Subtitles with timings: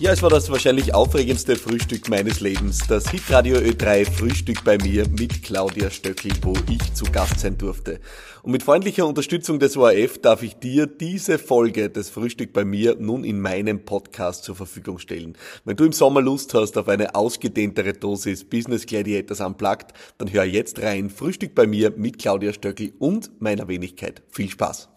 [0.00, 2.80] Ja, es war das wahrscheinlich aufregendste Frühstück meines Lebens.
[2.88, 8.00] Das Hitradio Ö3 Frühstück bei mir mit Claudia Stöckl, wo ich zu Gast sein durfte.
[8.42, 12.96] Und mit freundlicher Unterstützung des ORF darf ich dir diese Folge des Frühstück bei mir
[12.98, 15.36] nun in meinem Podcast zur Verfügung stellen.
[15.64, 20.42] Wenn du im Sommer Lust hast auf eine ausgedehntere Dosis Business Gladiators Unplugged, dann hör
[20.42, 21.08] jetzt rein.
[21.08, 24.22] Frühstück bei mir mit Claudia Stöckl und meiner Wenigkeit.
[24.28, 24.88] Viel Spaß.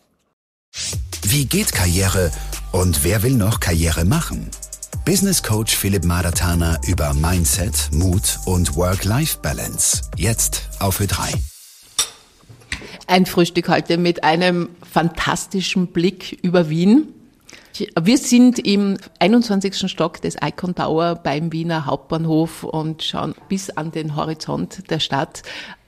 [1.21, 2.32] Wie geht Karriere
[2.71, 4.50] und wer will noch Karriere machen?
[5.08, 10.02] Business Coach Philipp Madatana über Mindset, Mut und Work-Life-Balance.
[10.18, 11.34] Jetzt auf Ö3.
[13.07, 17.14] Ein Frühstück heute mit einem fantastischen Blick über Wien.
[17.98, 19.89] Wir sind im 21.
[19.89, 25.42] Stock des Icon Tower beim Wiener Hauptbahnhof und schauen bis an den Horizont der Stadt.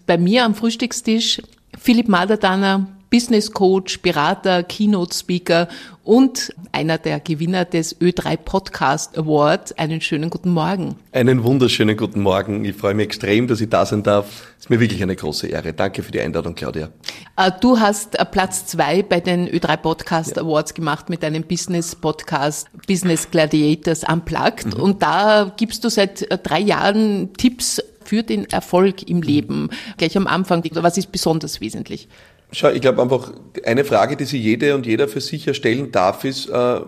[0.08, 1.41] Bei mir am Frühstückstisch
[1.77, 5.68] Philipp Madatana, Business Coach, Berater, Keynote Speaker
[6.04, 9.77] und einer der Gewinner des Ö3 Podcast Award.
[9.80, 10.95] Einen schönen guten Morgen.
[11.12, 12.65] Einen wunderschönen guten Morgen.
[12.65, 14.54] Ich freue mich extrem, dass ich da sein darf.
[14.57, 15.74] Es ist mir wirklich eine große Ehre.
[15.74, 16.90] Danke für die Einladung, Claudia.
[17.35, 20.43] Äh, du hast äh, Platz zwei bei den Ö3 Podcast ja.
[20.43, 24.76] Awards gemacht mit deinem Business Podcast Business Gladiators Unplugged.
[24.76, 24.82] Mhm.
[24.82, 29.70] Und da gibst du seit äh, drei Jahren Tipps für den Erfolg im Leben.
[29.98, 32.07] Gleich am Anfang, was ist besonders wesentlich?
[32.52, 33.32] Schau, ich glaube einfach,
[33.64, 36.82] eine Frage, die sich jede und jeder für sich erstellen darf, ist, äh,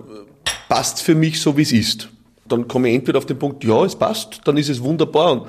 [0.67, 2.09] passt für mich so, wie es ist?
[2.47, 5.47] Dann komme ich entweder auf den Punkt, ja, es passt, dann ist es wunderbar.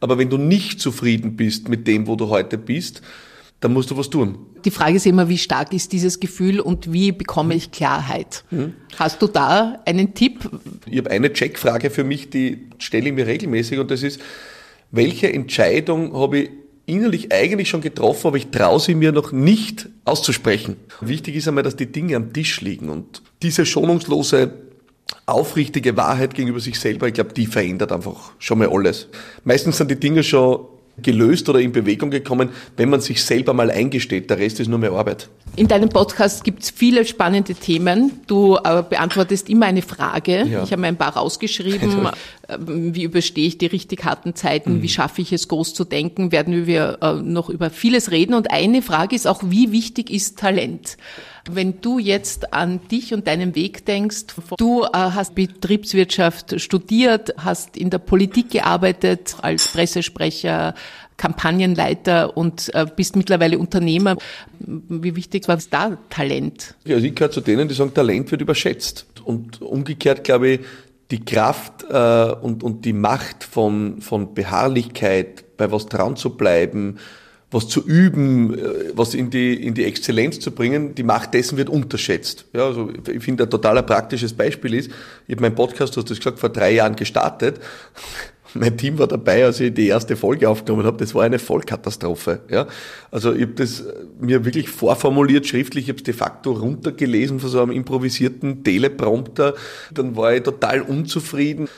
[0.00, 3.02] Aber wenn du nicht zufrieden bist mit dem, wo du heute bist,
[3.60, 4.38] dann musst du was tun.
[4.64, 8.44] Die Frage ist immer, wie stark ist dieses Gefühl und wie bekomme ich Klarheit?
[8.50, 8.74] Mhm.
[8.98, 10.50] Hast du da einen Tipp?
[10.86, 14.20] Ich habe eine Checkfrage für mich, die stelle ich mir regelmäßig und das ist,
[14.90, 16.50] welche Entscheidung habe ich
[16.92, 20.76] innerlich eigentlich schon getroffen, aber ich traue sie mir noch nicht auszusprechen.
[21.00, 24.52] Wichtig ist einmal, dass die Dinge am Tisch liegen und diese schonungslose,
[25.26, 29.08] aufrichtige Wahrheit gegenüber sich selber, ich glaube, die verändert einfach schon mal alles.
[29.44, 30.66] Meistens sind die Dinge schon
[31.00, 34.28] gelöst oder in Bewegung gekommen, wenn man sich selber mal eingesteht.
[34.28, 35.28] Der Rest ist nur mehr Arbeit.
[35.56, 38.20] In deinem Podcast gibt es viele spannende Themen.
[38.26, 40.44] Du äh, beantwortest immer eine Frage.
[40.44, 40.62] Ja.
[40.62, 42.06] Ich habe mir ein paar rausgeschrieben.
[42.48, 44.78] äh, wie überstehe ich die richtig harten Zeiten?
[44.78, 44.82] Mhm.
[44.82, 46.32] Wie schaffe ich es, groß zu denken?
[46.32, 48.34] Werden wir äh, noch über vieles reden.
[48.34, 50.96] Und eine Frage ist auch, wie wichtig ist Talent?
[51.50, 54.26] Wenn du jetzt an dich und deinen Weg denkst,
[54.56, 60.74] du äh, hast Betriebswirtschaft studiert, hast in der Politik gearbeitet als Pressesprecher,
[61.16, 64.16] Kampagnenleiter und äh, bist mittlerweile Unternehmer.
[64.60, 66.74] Wie wichtig war da Talent?
[66.84, 69.06] Ja, also ich gehöre zu denen, die sagen, Talent wird überschätzt.
[69.24, 70.60] Und umgekehrt glaube ich,
[71.10, 76.98] die Kraft äh, und, und die Macht von, von Beharrlichkeit, bei was dran zu bleiben,
[77.52, 81.58] was zu üben, äh, was in die, in die Exzellenz zu bringen, die Macht dessen
[81.58, 82.46] wird unterschätzt.
[82.52, 84.90] Ja, also ich finde, ein total praktisches Beispiel ist,
[85.28, 87.60] ich habe meinen Podcast, du hast das gesagt, vor drei Jahren gestartet.
[88.54, 90.98] Mein Team war dabei, als ich die erste Folge aufgenommen habe.
[90.98, 92.40] Das war eine Vollkatastrophe.
[92.50, 92.66] Ja?
[93.10, 93.82] Also ich habe das
[94.20, 99.54] mir wirklich vorformuliert, schriftlich, ich habe es de facto runtergelesen von so einem improvisierten Teleprompter.
[99.90, 101.68] Dann war ich total unzufrieden.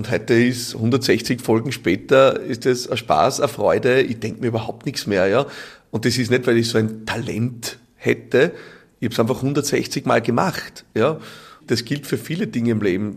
[0.00, 4.00] Und heute ist 160 Folgen später, ist das ein Spaß, eine Freude.
[4.00, 5.44] Ich denke mir überhaupt nichts mehr, ja.
[5.90, 8.52] Und das ist nicht, weil ich so ein Talent hätte.
[8.98, 11.20] Ich habe es einfach 160 Mal gemacht, ja.
[11.66, 13.16] Das gilt für viele Dinge im Leben.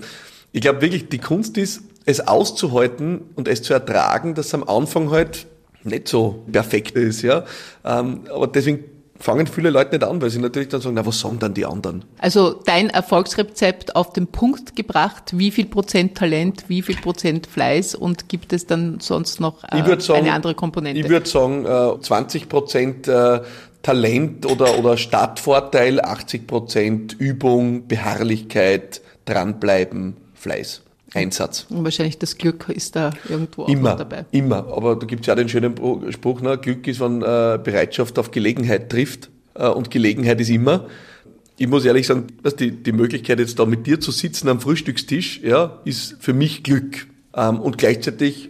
[0.52, 4.66] Ich glaube wirklich, die Kunst ist, es auszuhalten und es zu ertragen, dass es am
[4.66, 5.48] Anfang halt
[5.86, 7.46] nicht so perfekt ist, ja.
[7.86, 8.84] Ähm, aber deswegen
[9.24, 11.66] fangen viele Leute nicht an, weil sie natürlich dann sagen, na, was sagen dann die
[11.66, 12.04] anderen?
[12.18, 17.96] Also dein Erfolgsrezept auf den Punkt gebracht, wie viel Prozent Talent, wie viel Prozent Fleiß
[17.96, 21.00] und gibt es dann sonst noch äh, sagen, eine andere Komponente?
[21.00, 23.40] Ich würde sagen, äh, 20 Prozent äh,
[23.82, 30.82] Talent oder, oder Startvorteil, 80 Prozent Übung, Beharrlichkeit, dranbleiben, Fleiß.
[31.14, 31.68] Einsatz.
[31.70, 34.26] Und wahrscheinlich das Glück ist da irgendwo immer, auch dabei.
[34.32, 35.76] Immer, aber da gibt es ja den schönen
[36.12, 36.58] Spruch, ne?
[36.58, 40.88] Glück ist, wenn äh, Bereitschaft auf Gelegenheit trifft äh, und Gelegenheit ist immer.
[41.58, 44.60] Ich muss ehrlich sagen, dass die, die Möglichkeit jetzt da mit dir zu sitzen am
[44.60, 47.08] Frühstückstisch, ja, ist für mich Glück.
[47.36, 48.50] Ähm, und gleichzeitig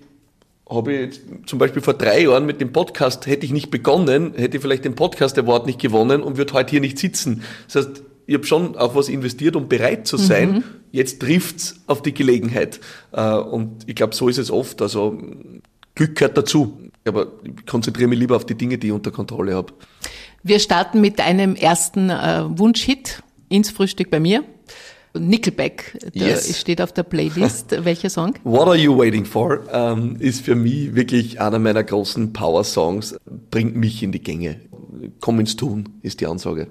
[0.69, 4.33] habe ich jetzt zum Beispiel vor drei Jahren mit dem Podcast, hätte ich nicht begonnen,
[4.35, 7.43] hätte ich vielleicht den Podcast Award nicht gewonnen und würde heute hier nicht sitzen.
[7.67, 10.51] Das heißt, ich habe schon auch was investiert, um bereit zu sein.
[10.51, 10.63] Mhm.
[10.91, 12.79] Jetzt trifft's auf die Gelegenheit.
[13.11, 14.81] Äh, und ich glaube, so ist es oft.
[14.81, 15.17] Also
[15.95, 16.77] Glück gehört dazu.
[17.05, 19.73] Aber ich konzentriere mich lieber auf die Dinge, die ich unter Kontrolle habe.
[20.41, 24.43] Wir starten mit einem ersten äh, Wunschhit ins Frühstück bei mir.
[25.15, 26.59] Nickelback, yes.
[26.59, 27.71] steht auf der Playlist.
[27.85, 28.33] Welcher Song?
[28.43, 33.17] What Are You Waiting For ähm, ist für mich wirklich einer meiner großen Power-Songs.
[33.51, 34.59] Bringt mich in die Gänge.
[35.19, 36.67] Komm ins Tun ist die Ansage.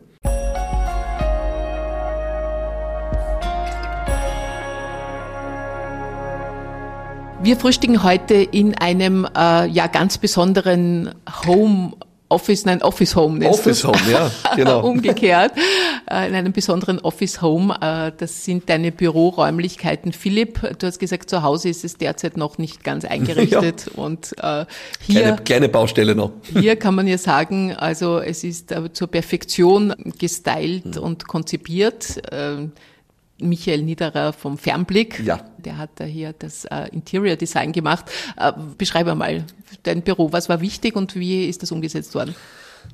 [7.42, 11.12] Wir frühstücken heute in einem äh, ja ganz besonderen
[11.44, 11.94] Home
[12.28, 14.86] Office, nein, Office Home nennst Office Home, ja, genau.
[14.86, 15.52] Umgekehrt,
[16.08, 17.74] äh, in einem besonderen Office Home.
[17.80, 20.12] Äh, das sind deine Büroräumlichkeiten.
[20.12, 23.86] Philipp, du hast gesagt, zu Hause ist es derzeit noch nicht ganz eingerichtet.
[23.96, 24.02] Ja.
[24.02, 24.64] Und äh,
[25.00, 25.20] hier...
[25.22, 26.30] Kleine, kleine Baustelle noch.
[26.58, 31.02] Hier kann man ja sagen, also es ist zur Perfektion gestylt mhm.
[31.02, 32.22] und konzipiert.
[33.42, 35.20] Michael Niederer vom Fernblick.
[35.24, 35.40] Ja.
[35.58, 38.06] Der hat da hier das äh, Interior Design gemacht.
[38.36, 39.44] Äh, beschreibe mal
[39.82, 40.32] dein Büro.
[40.32, 42.34] Was war wichtig und wie ist das umgesetzt worden?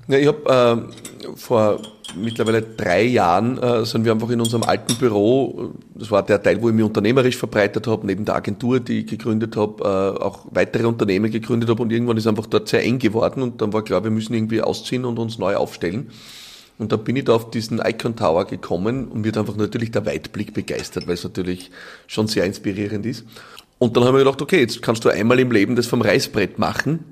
[0.07, 0.89] Ja, ich habe
[1.25, 1.81] äh, vor
[2.17, 6.63] mittlerweile drei Jahren äh, sind wir einfach in unserem alten Büro, das war der Teil,
[6.63, 10.47] wo ich mich unternehmerisch verbreitet habe, neben der Agentur, die ich gegründet habe, äh, auch
[10.51, 13.83] weitere Unternehmen gegründet habe und irgendwann ist einfach dort sehr eng geworden und dann war
[13.85, 16.11] klar, wir müssen irgendwie ausziehen und uns neu aufstellen.
[16.79, 19.91] Und da bin ich da auf diesen Icon Tower gekommen und mir hat einfach natürlich
[19.91, 21.71] der Weitblick begeistert, weil es natürlich
[22.07, 23.25] schon sehr inspirierend ist.
[23.79, 26.59] Und dann haben wir gedacht, okay, jetzt kannst du einmal im Leben das vom Reißbrett
[26.59, 27.05] machen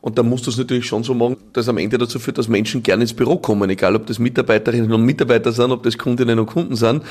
[0.00, 2.46] und dann musst du es natürlich schon so machen, dass am Ende dazu führt, dass
[2.46, 6.38] Menschen gerne ins Büro kommen, egal ob das Mitarbeiterinnen und Mitarbeiter sind, ob das Kundinnen
[6.38, 7.02] und Kunden sind.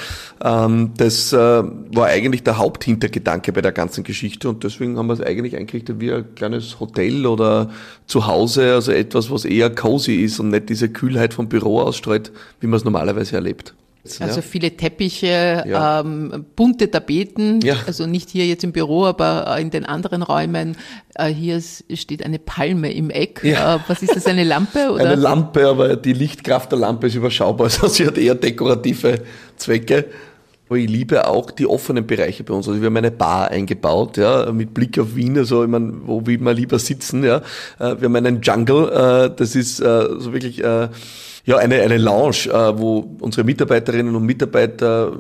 [0.42, 5.14] Ähm, das äh, war eigentlich der Haupthintergedanke bei der ganzen Geschichte und deswegen haben wir
[5.14, 7.70] es eigentlich eingerichtet wie ein kleines Hotel oder
[8.06, 12.32] Zuhause, also etwas, was eher cozy ist und nicht diese Kühlheit vom Büro ausstrahlt,
[12.62, 13.74] wie man es normalerweise erlebt.
[14.20, 16.02] Also viele Teppiche, ja.
[16.02, 17.76] ähm, bunte Tapeten, ja.
[17.86, 20.78] also nicht hier jetzt im Büro, aber in den anderen Räumen.
[21.16, 23.42] Äh, hier steht eine Palme im Eck.
[23.44, 23.76] Ja.
[23.76, 24.92] Äh, was ist das, eine Lampe?
[24.94, 25.06] Oder?
[25.06, 29.22] Eine Lampe, aber die Lichtkraft der Lampe ist überschaubar, also sie hat eher dekorative
[29.56, 30.06] Zwecke.
[30.70, 32.68] Aber ich liebe auch die offenen Bereiche bei uns.
[32.68, 36.26] Also wir haben eine Bar eingebaut, ja, mit Blick auf Wien, also ich meine, wo
[36.26, 37.38] will man lieber sitzen, ja.
[37.80, 40.62] Äh, wir haben einen Jungle, äh, das ist äh, so wirklich
[41.48, 45.18] ja, eine, eine Lounge, äh, wo unsere Mitarbeiterinnen und Mitarbeiter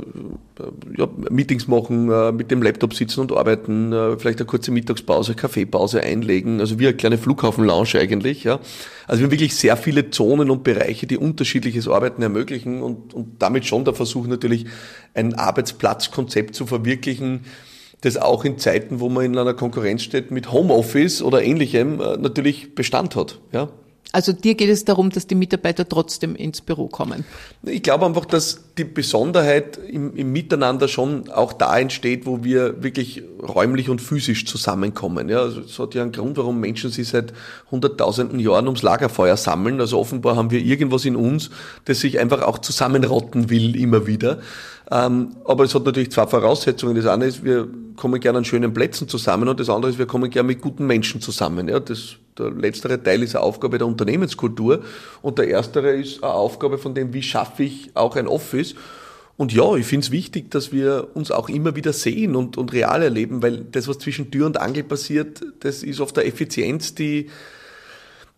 [0.60, 4.72] äh, ja, Meetings machen, äh, mit dem Laptop sitzen und arbeiten, äh, vielleicht eine kurze
[4.72, 8.44] Mittagspause, Kaffeepause einlegen, also wie eine kleine Flughafen-Lounge eigentlich.
[8.44, 8.60] Ja.
[9.08, 13.42] Also wir haben wirklich sehr viele Zonen und Bereiche, die unterschiedliches Arbeiten ermöglichen und, und
[13.42, 14.66] damit schon der Versuch natürlich,
[15.14, 17.46] ein Arbeitsplatzkonzept zu verwirklichen,
[18.02, 22.18] das auch in Zeiten, wo man in einer Konkurrenz steht mit Homeoffice oder ähnlichem, äh,
[22.18, 23.40] natürlich Bestand hat.
[23.54, 23.70] Ja.
[24.14, 27.26] Also dir geht es darum, dass die Mitarbeiter trotzdem ins Büro kommen?
[27.64, 32.82] Ich glaube einfach, dass die Besonderheit im, im, Miteinander schon auch da entsteht, wo wir
[32.82, 35.28] wirklich räumlich und physisch zusammenkommen.
[35.28, 37.34] Ja, also es hat ja einen Grund, warum Menschen sich seit
[37.70, 39.82] hunderttausenden Jahren ums Lagerfeuer sammeln.
[39.82, 41.50] Also offenbar haben wir irgendwas in uns,
[41.86, 44.40] das sich einfach auch zusammenrotten will immer wieder.
[44.90, 46.96] Ähm, aber es hat natürlich zwei Voraussetzungen.
[46.96, 47.68] Das eine ist, wir
[47.98, 50.88] kommen gerne an schönen Plätzen zusammen und das andere ist, wir kommen gerne mit guten
[50.88, 51.68] Menschen zusammen.
[51.68, 54.84] Ja, das, der letztere Teil ist eine Aufgabe der Unternehmenskultur
[55.22, 58.76] und der erstere ist eine Aufgabe von dem, wie schaffe ich auch ein Office.
[59.38, 62.74] Und ja, ich finde es wichtig, dass wir uns auch immer wieder sehen und, und
[62.74, 66.96] real erleben, weil das, was zwischen Tür und Angel passiert, das ist oft der Effizienz,
[66.96, 67.30] die,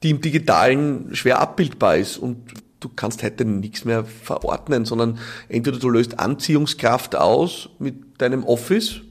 [0.03, 2.17] die im Digitalen schwer abbildbar ist.
[2.17, 2.37] Und
[2.81, 9.01] du kannst heute nichts mehr verordnen, sondern entweder du löst Anziehungskraft aus mit deinem Office,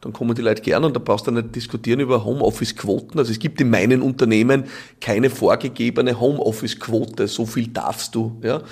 [0.00, 3.18] dann kommen die Leute gerne und da brauchst du nicht diskutieren über Homeoffice-Quoten.
[3.18, 4.64] Also es gibt in meinen Unternehmen
[5.00, 8.38] keine vorgegebene Homeoffice-Quote, so viel darfst du.
[8.42, 8.62] Ja.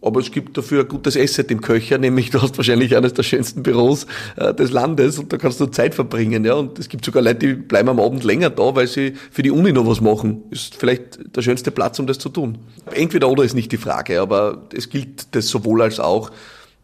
[0.00, 3.22] Aber es gibt dafür ein gutes Asset im Köcher, nämlich du hast wahrscheinlich eines der
[3.22, 4.06] schönsten Büros
[4.36, 6.46] äh, des Landes und da kannst du Zeit verbringen.
[6.46, 6.54] Ja.
[6.54, 9.50] Und es gibt sogar Leute, die bleiben am Abend länger da, weil sie für die
[9.50, 10.44] Uni noch was machen.
[10.50, 12.56] Ist vielleicht der schönste Platz, um das zu tun.
[12.90, 16.30] Entweder oder ist nicht die Frage, aber es gilt das sowohl als auch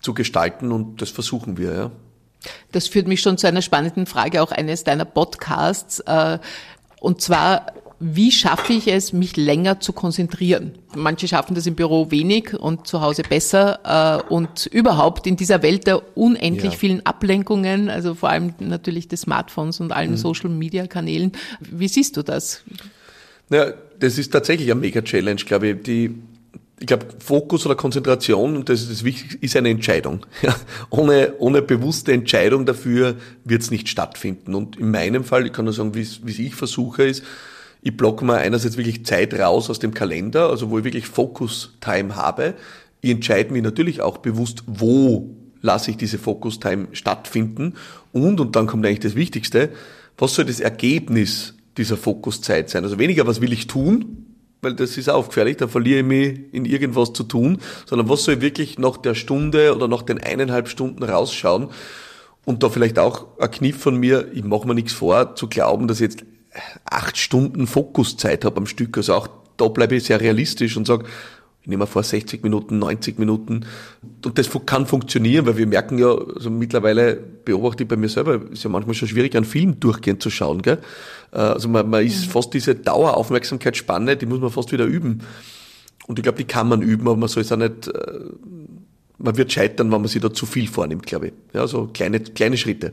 [0.01, 1.73] zu gestalten und das versuchen wir.
[1.73, 1.91] Ja.
[2.73, 6.01] Das führt mich schon zu einer spannenden Frage, auch eines deiner Podcasts.
[6.01, 6.39] Äh,
[7.01, 7.67] und zwar,
[7.99, 10.73] wie schaffe ich es, mich länger zu konzentrieren?
[10.95, 14.23] Manche schaffen das im Büro wenig und zu Hause besser.
[14.29, 16.79] Äh, und überhaupt in dieser Welt der unendlich ja.
[16.79, 20.17] vielen Ablenkungen, also vor allem natürlich des Smartphones und allen mhm.
[20.17, 21.33] Social-Media-Kanälen.
[21.61, 22.63] Wie siehst du das?
[23.49, 25.83] Naja, das ist tatsächlich eine Mega-Challenge, glaube ich.
[25.83, 26.15] Die
[26.79, 30.27] ich glaube, Fokus oder Konzentration, und das ist das Wichtigste, ist eine Entscheidung.
[30.43, 30.55] Ja,
[30.91, 34.55] ohne, ohne bewusste Entscheidung dafür wird es nicht stattfinden.
[34.55, 37.25] Und in meinem Fall, ich kann nur sagen, wie ich versuche, ist,
[37.83, 42.17] ich blocke mir einerseits wirklich Zeit raus aus dem Kalender, also wo ich wirklich Focus-Time
[42.17, 42.55] habe.
[43.01, 45.31] Ich entscheide mich natürlich auch bewusst, wo
[45.63, 47.75] lasse ich diese Focus-Time stattfinden.
[48.13, 49.71] Und, und dann kommt eigentlich das Wichtigste,
[50.19, 52.85] was soll das Ergebnis dieser Fokuszeit sein?
[52.85, 54.26] Also weniger, was will ich tun,
[54.63, 58.25] weil das ist auch gefährlich, da verliere ich mich in irgendwas zu tun, sondern was
[58.25, 61.69] soll ich wirklich nach der Stunde oder nach den eineinhalb Stunden rausschauen
[62.45, 65.89] und da vielleicht auch ein Kniff von mir, ich mache mir nichts vor, zu glauben,
[65.89, 66.25] dass ich jetzt
[66.85, 71.07] acht Stunden Fokuszeit habe am Stück, also auch da bleibe ich sehr realistisch und sage,
[71.67, 73.67] ich nehme vor 60 Minuten, 90 Minuten.
[74.25, 78.41] Und das kann funktionieren, weil wir merken ja, also mittlerweile beobachte ich bei mir selber,
[78.53, 80.63] ist ja manchmal schon schwierig, einen Film durchgehend zu schauen.
[80.63, 80.79] Gell?
[81.33, 85.23] Äh, also man, man ist fast diese Daueraufmerksamkeitsspanne, die muss man fast wieder üben.
[86.07, 88.21] Und ich glaube, die kann man üben, aber man soll es auch nicht, äh,
[89.19, 91.33] man wird scheitern, wenn man sich da zu viel vornimmt, glaube ich.
[91.53, 92.93] Ja, so kleine, kleine Schritte.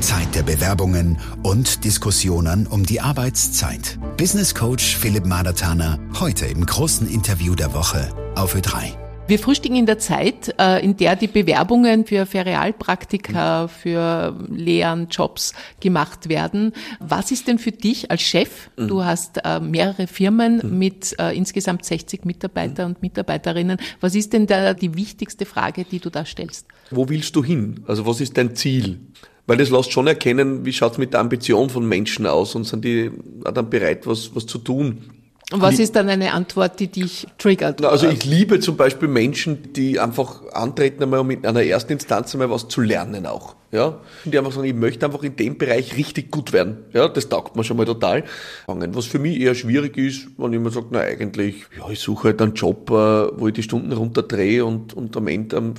[0.00, 3.98] Zeit der Bewerbungen und Diskussionen um die Arbeitszeit.
[4.16, 8.92] Business Coach Philipp Madatana heute im großen Interview der Woche auf Ö3.
[9.28, 15.54] Wir frühstücken in der Zeit, äh, in der die Bewerbungen für Ferialpraktika, für Lehren, Jobs
[15.80, 16.72] gemacht werden.
[16.98, 18.68] Was ist denn für dich als Chef?
[18.76, 18.88] Mhm.
[18.88, 20.78] Du hast äh, mehrere Firmen mhm.
[20.78, 23.78] mit äh, insgesamt 60 Mitarbeiter und Mitarbeiterinnen.
[24.00, 26.66] Was ist denn da die wichtigste Frage, die du da stellst?
[26.90, 27.84] Wo willst du hin?
[27.86, 29.00] Also was ist dein Ziel?
[29.46, 32.64] Weil das lässt schon erkennen, wie schaut es mit der Ambition von Menschen aus und
[32.64, 33.10] sind die
[33.42, 35.10] dann bereit, was, was zu tun.
[35.52, 37.84] Und was ist dann eine Antwort, die dich triggert?
[37.84, 42.34] Also ich liebe zum Beispiel Menschen, die einfach antreten, einmal um in einer ersten Instanz
[42.34, 43.54] einmal was zu lernen auch.
[43.72, 46.84] Ja, die einfach sagen, ich möchte einfach in dem Bereich richtig gut werden.
[46.92, 48.24] Ja, das taugt mir schon mal total.
[48.66, 52.42] Was für mich eher schwierig ist, wenn jemand sagt, na eigentlich, ja, ich suche halt
[52.42, 55.72] einen Job, äh, wo ich die Stunden runterdrehe und, und am Ende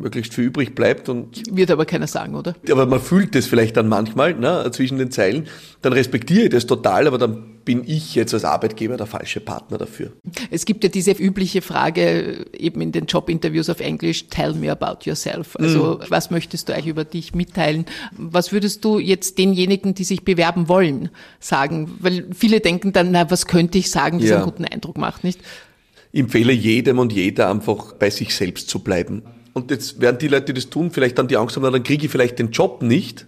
[0.00, 1.08] möglichst viel übrig bleibt.
[1.08, 2.54] Und Wird aber keiner sagen, oder?
[2.70, 5.46] Aber man fühlt das vielleicht dann manchmal, ne, zwischen den Zeilen.
[5.80, 9.78] Dann respektiere ich das total, aber dann bin ich jetzt als Arbeitgeber der falsche Partner
[9.78, 10.12] dafür.
[10.50, 15.08] Es gibt ja diese übliche Frage eben in den Jobinterviews auf Englisch, tell me about
[15.08, 15.56] yourself.
[15.56, 16.04] Also mhm.
[16.08, 17.86] was möchtest du eigentlich über dich mitteilen?
[18.12, 21.96] Was würdest du jetzt denjenigen, die sich bewerben wollen, sagen?
[22.00, 24.36] Weil viele denken dann, na, was könnte ich sagen, das ja.
[24.36, 25.40] einen guten Eindruck macht, nicht?
[26.12, 29.22] Ich empfehle jedem und jeder einfach bei sich selbst zu bleiben.
[29.52, 32.06] Und jetzt werden die Leute, die das tun, vielleicht dann die Angst haben, dann kriege
[32.06, 33.26] ich vielleicht den Job nicht.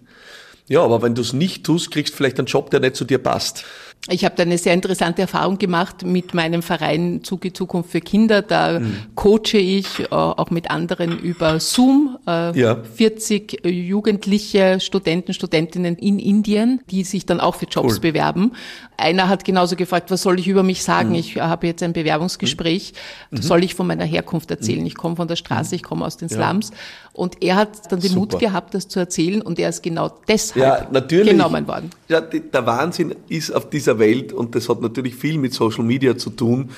[0.69, 3.05] Ja, aber wenn du es nicht tust, kriegst du vielleicht einen Job, der nicht zu
[3.05, 3.65] dir passt.
[4.11, 8.43] Ich habe da eine sehr interessante Erfahrung gemacht mit meinem Verein Zuge Zukunft für Kinder.
[8.43, 8.97] Da mhm.
[9.15, 12.83] coache ich äh, auch mit anderen über Zoom äh, ja.
[12.83, 18.01] 40 Jugendliche, Studenten, Studentinnen in Indien, die sich dann auch für Jobs cool.
[18.01, 18.53] bewerben.
[18.97, 21.11] Einer hat genauso gefragt, was soll ich über mich sagen?
[21.11, 21.15] Mhm.
[21.15, 22.95] Ich habe jetzt ein Bewerbungsgespräch.
[23.31, 23.37] Mhm.
[23.41, 24.81] Soll ich von meiner Herkunft erzählen?
[24.81, 24.87] Mhm.
[24.87, 26.71] Ich komme von der Straße, ich komme aus den Slums.
[26.71, 26.77] Ja.
[27.15, 28.21] Und er hat dann den Super.
[28.21, 31.91] Mut gehabt, das zu erzählen und er ist genau deshalb ja, genommen worden.
[32.09, 36.17] Ja, der Wahnsinn ist auf dieser Welt und das hat natürlich viel mit Social Media
[36.17, 36.71] zu tun.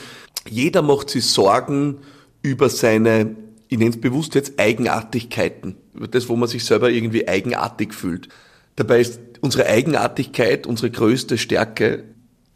[0.49, 1.99] Jeder macht sich Sorgen
[2.43, 3.37] über seine,
[3.69, 8.29] ich nenne es bewusst jetzt Eigenartigkeiten, über das, wo man sich selber irgendwie eigenartig fühlt.
[8.75, 12.05] Dabei ist unsere Eigenartigkeit unsere größte Stärke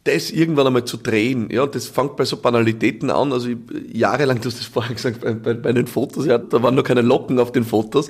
[0.03, 3.33] das irgendwann einmal zu drehen, ja, das fängt bei so Banalitäten an.
[3.33, 3.57] Also ich,
[3.93, 6.83] jahrelang, du hast das vorher gesagt, bei, bei, bei den Fotos, ja, da waren noch
[6.83, 8.09] keine Locken auf den Fotos.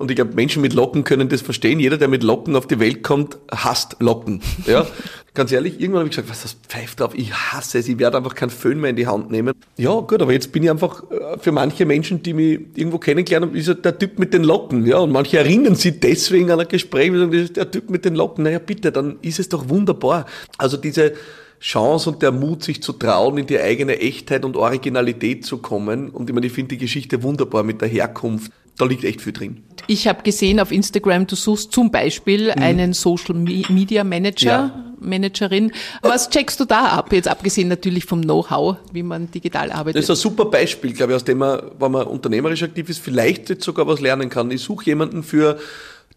[0.00, 1.78] Und ich glaube, Menschen mit Locken können das verstehen.
[1.78, 4.40] Jeder, der mit Locken auf die Welt kommt, hasst Locken.
[4.66, 4.86] Ja,
[5.34, 8.16] ganz ehrlich, irgendwann habe ich gesagt, was das pfeift auf, ich hasse es, ich werde
[8.16, 9.52] einfach keinen Föhn mehr in die Hand nehmen.
[9.76, 13.48] Ja, gut, aber jetzt bin ich einfach äh, für manche Menschen, die mich irgendwo kennengelernt
[13.48, 14.86] haben, ist der Typ mit den Locken.
[14.86, 18.14] Ja, und manche erinnern sich deswegen an ein Gespräch, das ist der Typ mit den
[18.14, 18.44] Locken.
[18.44, 20.24] Naja, bitte, dann ist es doch wunderbar.
[20.56, 21.12] Also diese
[21.60, 26.08] Chance und der Mut, sich zu trauen, in die eigene Echtheit und Originalität zu kommen.
[26.08, 28.50] Und ich meine, ich finde die Geschichte wunderbar mit der Herkunft.
[28.80, 29.62] Da liegt echt viel drin.
[29.88, 32.62] Ich habe gesehen auf Instagram, du suchst zum Beispiel mhm.
[32.62, 34.84] einen Social Media Manager, ja.
[34.98, 35.70] Managerin.
[36.00, 37.12] Was checkst du da ab?
[37.12, 39.96] Jetzt abgesehen natürlich vom Know-how, wie man digital arbeitet.
[39.96, 43.00] Das ist ein super Beispiel, glaube ich, aus dem man, wenn man unternehmerisch aktiv ist,
[43.00, 44.50] vielleicht jetzt sogar was lernen kann.
[44.50, 45.58] Ich suche jemanden für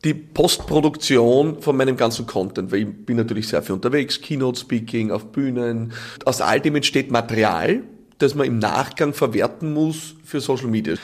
[0.05, 5.11] die Postproduktion von meinem ganzen Content, weil ich bin natürlich sehr viel unterwegs, Keynote Speaking,
[5.11, 5.91] auf Bühnen.
[6.23, 7.83] Aus all dem entsteht Material,
[8.19, 10.95] das man im Nachgang verwerten muss für Social Media.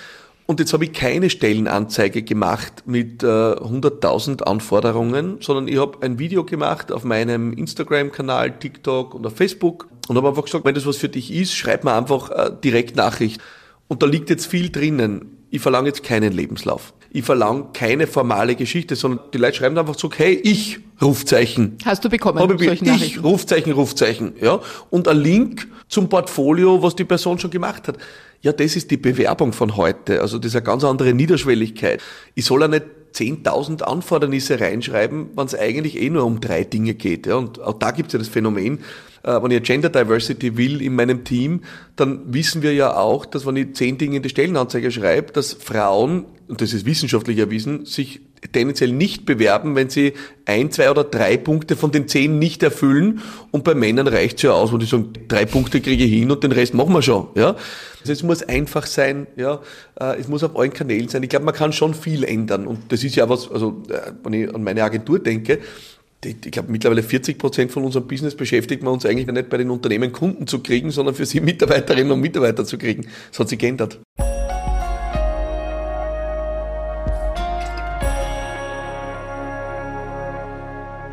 [0.49, 6.17] Und jetzt habe ich keine Stellenanzeige gemacht mit äh, 100.000 Anforderungen, sondern ich habe ein
[6.17, 10.87] Video gemacht auf meinem Instagram-Kanal, TikTok und auf Facebook und habe einfach gesagt, wenn das
[10.87, 13.39] was für dich ist, schreib mir einfach äh, direkt Nachricht.
[13.87, 15.37] Und da liegt jetzt viel drinnen.
[15.51, 19.97] Ich verlange jetzt keinen Lebenslauf ich verlange keine formale Geschichte, sondern die Leute schreiben einfach
[19.97, 21.77] so, hey, ich, Rufzeichen.
[21.85, 22.39] Hast du bekommen?
[22.39, 24.59] Habe ich, ich, Rufzeichen, Rufzeichen, ja.
[24.89, 27.97] Und ein Link zum Portfolio, was die Person schon gemacht hat.
[28.41, 30.21] Ja, das ist die Bewerbung von heute.
[30.21, 32.01] Also das ist eine ganz andere Niederschwelligkeit.
[32.35, 36.93] Ich soll ja nicht 10.000 Anfordernisse reinschreiben, wenn es eigentlich eh nur um drei Dinge
[36.93, 37.27] geht.
[37.27, 37.35] Ja.
[37.35, 38.79] Und auch da gibt es ja das Phänomen,
[39.23, 41.61] äh, wenn ich Gender Diversity will in meinem Team,
[41.95, 45.53] dann wissen wir ja auch, dass wenn ich zehn Dinge in die Stellenanzeige schreibe, dass
[45.53, 50.13] Frauen, und das ist wissenschaftlich erwiesen, sich tendenziell nicht bewerben, wenn sie
[50.45, 53.21] ein, zwei oder drei Punkte von den zehn nicht erfüllen.
[53.51, 56.31] Und bei Männern reicht es ja aus, wo die sagen, drei Punkte kriege ich hin
[56.31, 57.27] und den Rest machen wir schon.
[57.35, 57.55] Ja?
[58.01, 59.61] Also es muss einfach sein, ja,
[59.99, 61.23] äh, es muss auf allen Kanälen sein.
[61.23, 62.65] Ich glaube, man kann schon viel ändern.
[62.65, 65.59] Und das ist ja was, also äh, wenn ich an meine Agentur denke,
[66.23, 69.69] ich glaube, mittlerweile 40 Prozent von unserem Business beschäftigt man uns eigentlich nicht bei den
[69.69, 73.07] Unternehmen Kunden zu kriegen, sondern für sie Mitarbeiterinnen und Mitarbeiter zu kriegen.
[73.31, 73.99] Das hat sich geändert.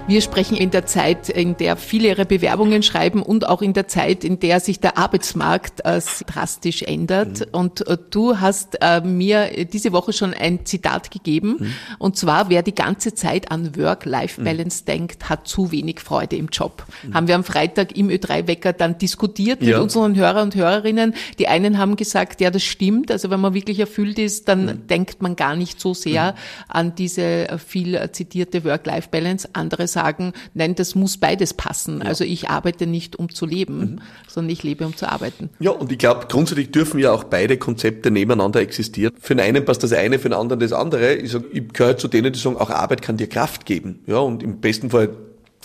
[0.09, 3.89] Wir sprechen in der Zeit, in der viele ihre Bewerbungen schreiben und auch in der
[3.89, 7.41] Zeit, in der sich der Arbeitsmarkt äh, drastisch ändert.
[7.41, 7.47] Mhm.
[7.51, 11.57] Und äh, du hast äh, mir diese Woche schon ein Zitat gegeben.
[11.59, 11.73] Mhm.
[11.99, 14.87] Und zwar, wer die ganze Zeit an Work-Life-Balance mhm.
[14.87, 16.85] denkt, hat zu wenig Freude im Job.
[17.03, 17.15] Mhm.
[17.15, 19.81] Haben wir am Freitag im Ö3-Wecker dann diskutiert mit ja.
[19.81, 21.15] unseren Hörer und Hörerinnen.
[21.41, 23.11] Die einen haben gesagt, ja, das stimmt.
[23.11, 24.87] Also wenn man wirklich erfüllt ist, dann mhm.
[24.87, 26.37] denkt man gar nicht so sehr mhm.
[26.69, 29.49] an diese äh, viel zitierte Work-Life-Balance.
[29.53, 32.01] Andere sagen, nein, das muss beides passen.
[32.01, 32.09] Ja.
[32.09, 34.01] Also ich arbeite nicht, um zu leben, mhm.
[34.29, 35.49] sondern ich lebe, um zu arbeiten.
[35.59, 39.15] Ja, und ich glaube, grundsätzlich dürfen ja auch beide Konzepte nebeneinander existieren.
[39.19, 41.15] Für den einen passt das eine, für den anderen das andere.
[41.15, 44.01] Ich, sag, ich gehöre zu denen, die sagen, auch Arbeit kann dir Kraft geben.
[44.07, 45.09] Ja, und im besten Fall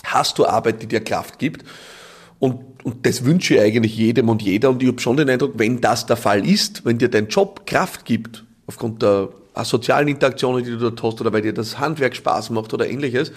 [0.04, 1.64] hast du Arbeit, die dir Kraft gibt.
[2.38, 4.70] Und, und das wünsche ich eigentlich jedem und jeder.
[4.70, 7.66] Und ich habe schon den Eindruck, wenn das der Fall ist, wenn dir dein Job
[7.66, 9.28] Kraft gibt, aufgrund der
[9.62, 13.32] sozialen Interaktionen, die du dort hast, oder weil dir das Handwerk Spaß macht oder ähnliches,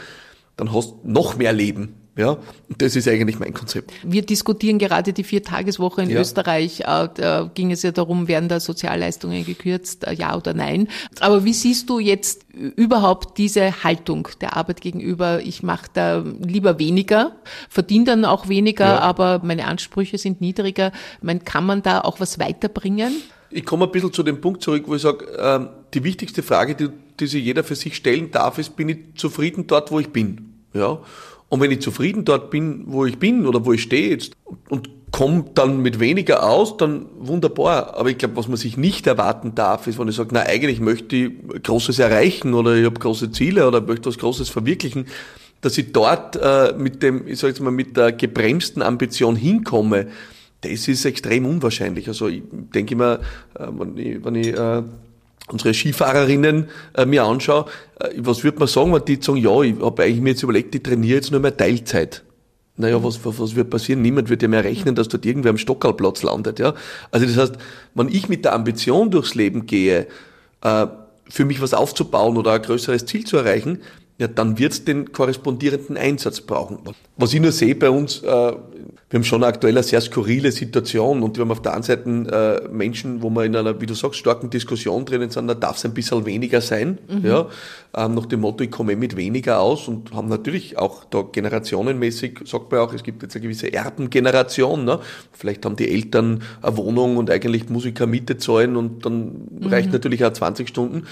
[0.57, 1.95] dann hast du noch mehr Leben.
[2.17, 2.37] Ja,
[2.69, 3.91] und das ist eigentlich mein Konzept.
[4.03, 6.21] Wir diskutieren gerade die Viertageswoche in ja.
[6.21, 6.79] Österreich.
[6.81, 10.87] Äh, da ging es ja darum, werden da Sozialleistungen gekürzt, äh, ja oder nein.
[11.19, 15.41] Aber wie siehst du jetzt überhaupt diese Haltung der Arbeit gegenüber?
[15.41, 17.35] Ich mache da lieber weniger,
[17.67, 18.99] verdiene dann auch weniger, ja.
[18.99, 20.93] aber meine Ansprüche sind niedriger.
[21.21, 23.13] meine, kann man da auch was weiterbringen?
[23.49, 26.75] Ich komme ein bisschen zu dem Punkt zurück, wo ich sage, ähm, die wichtigste Frage,
[26.75, 30.09] die die sich jeder für sich stellen darf, ist, bin ich zufrieden dort, wo ich
[30.09, 30.53] bin?
[30.73, 30.99] Ja.
[31.49, 34.33] Und wenn ich zufrieden dort bin, wo ich bin oder wo ich stehe jetzt
[34.69, 37.95] und, komme dann mit weniger aus, dann wunderbar.
[37.95, 40.81] Aber ich glaube, was man sich nicht erwarten darf, ist, wenn ich sage, na eigentlich
[40.81, 41.31] möchte ich
[41.63, 45.07] Großes erreichen oder ich habe große Ziele oder möchte was Großes verwirklichen,
[45.61, 50.07] dass ich dort äh, mit dem, ich sage jetzt mal, mit der gebremsten Ambition hinkomme,
[50.59, 52.09] das ist extrem unwahrscheinlich.
[52.09, 53.19] Also ich denke immer,
[53.57, 54.83] äh, wenn ich, wenn ich äh,
[55.49, 57.65] unsere Skifahrerinnen äh, mir anschaue,
[57.99, 60.75] äh, was würde man sagen, wenn die sagen, ja, ich habe eigentlich mir jetzt überlegt,
[60.75, 62.23] ich trainiere jetzt nur mehr Teilzeit.
[62.77, 64.01] Naja, was, was, was wird passieren?
[64.01, 66.59] Niemand wird ja mehr rechnen, dass dort irgendwer am Stockerlplatz landet.
[66.59, 66.73] Ja?
[67.09, 67.55] Also das heißt,
[67.93, 70.07] wenn ich mit der Ambition durchs Leben gehe,
[70.61, 70.87] äh,
[71.27, 73.81] für mich was aufzubauen oder ein größeres Ziel zu erreichen,
[74.17, 76.79] ja, dann wird es den korrespondierenden Einsatz brauchen.
[77.17, 78.53] Was ich nur sehe bei uns, äh,
[79.09, 82.09] wir haben schon aktuell eine sehr skurrile Situation und wir haben auf der einen Seite
[82.09, 85.77] äh, Menschen, wo wir in einer, wie du sagst, starken Diskussion drinnen sind, da darf
[85.77, 87.23] es ein bisschen weniger sein, mhm.
[87.23, 87.47] ja,
[87.95, 92.39] ähm, nach dem Motto, ich komme mit weniger aus und haben natürlich auch da generationenmäßig,
[92.45, 94.99] sagt man auch, es gibt jetzt eine gewisse Erbengeneration, ne?
[95.33, 99.47] vielleicht haben die Eltern eine Wohnung und eigentlich muss ich keine Miete zahlen und dann
[99.59, 99.67] mhm.
[99.67, 101.03] reicht natürlich auch 20 Stunden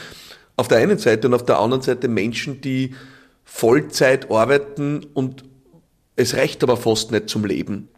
[0.55, 2.95] auf der einen Seite und auf der anderen Seite Menschen, die
[3.43, 5.43] Vollzeit arbeiten und
[6.15, 7.89] es reicht aber fast nicht zum Leben.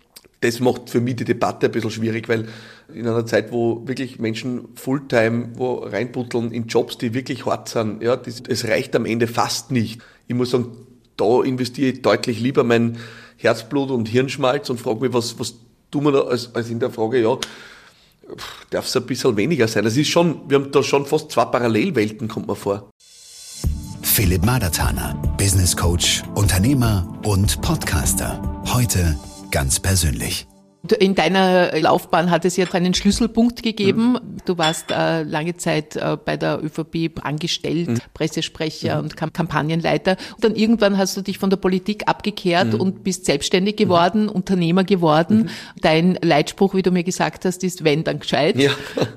[0.42, 2.48] Das macht für mich die Debatte ein bisschen schwierig, weil
[2.94, 8.04] in einer Zeit, wo wirklich Menschen Fulltime wo reinbutteln in Jobs, die wirklich hart sind,
[8.04, 10.02] ja, das, es reicht am Ende fast nicht.
[10.28, 10.72] Ich muss sagen,
[11.18, 12.98] da investiere ich deutlich lieber mein
[13.38, 15.56] Herzblut und Hirnschmalz und frage mich, was, was
[15.92, 17.38] tun wir da als, als in der Frage, ja,
[18.70, 19.86] darf es ein bisschen weniger sein.
[19.86, 22.90] Es ist schon, wir haben da schon fast zwei Parallelwelten, kommt mir vor.
[24.16, 28.42] Philipp Madertaner, Business Coach, Unternehmer und Podcaster.
[28.66, 29.20] Heute
[29.52, 30.48] ganz persönlich.
[30.94, 34.14] In deiner Laufbahn hat es ja einen Schlüsselpunkt gegeben.
[34.14, 34.20] Mhm.
[34.46, 37.98] Du warst äh, lange Zeit äh, bei der ÖVP angestellt, mhm.
[38.14, 39.04] Pressesprecher mhm.
[39.04, 40.18] und Kamp Kampagnenleiter.
[40.34, 42.82] Und dann irgendwann hast du dich von der Politik abgekehrt mhm.
[42.82, 44.30] und bist selbstständig geworden, mhm.
[44.30, 45.38] Unternehmer geworden.
[45.44, 45.50] Mhm.
[45.82, 48.58] Dein Leitspruch, wie du mir gesagt hast, ist wenn dann gescheit.
[48.58, 48.72] Ja.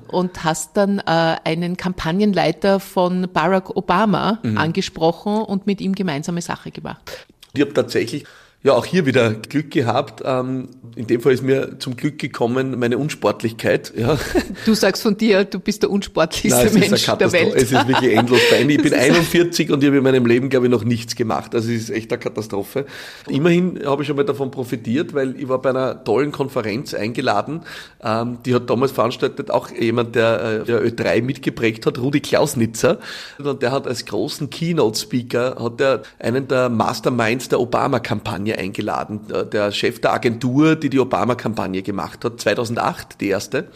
[0.07, 1.01] Und hast dann äh,
[1.43, 7.27] einen Kampagnenleiter von Barack Obama angesprochen und mit ihm gemeinsame Sache gemacht.
[7.53, 8.25] Ich habe tatsächlich
[8.61, 10.21] ja, auch hier wieder Glück gehabt.
[10.25, 13.93] Ähm, in dem Fall ist mir zum Glück gekommen meine Unsportlichkeit.
[13.95, 14.17] Ja.
[14.65, 17.53] Du sagst von dir, du bist der unsportlichste Nein, Mensch der Welt.
[17.55, 18.75] Es ist wirklich endlos bei mir.
[18.75, 21.55] Ich bin 41 und ich habe in meinem Leben, glaube ich, noch nichts gemacht.
[21.55, 22.85] Also es ist echt eine Katastrophe.
[23.29, 27.61] Immerhin habe ich schon mal davon profitiert, weil ich war bei einer tollen Konferenz eingeladen.
[28.03, 32.99] Ähm, die hat damals veranstaltet auch jemand, der, äh, der Ö3 mitgeprägt hat, Rudi Klausnitzer.
[33.37, 39.21] Und der hat als großen Keynote-Speaker hat er einen der Masterminds der Obama-Kampagne Kampagne eingeladen.
[39.51, 43.67] Der Chef der Agentur, die die Obama-Kampagne gemacht hat, 2008, die erste.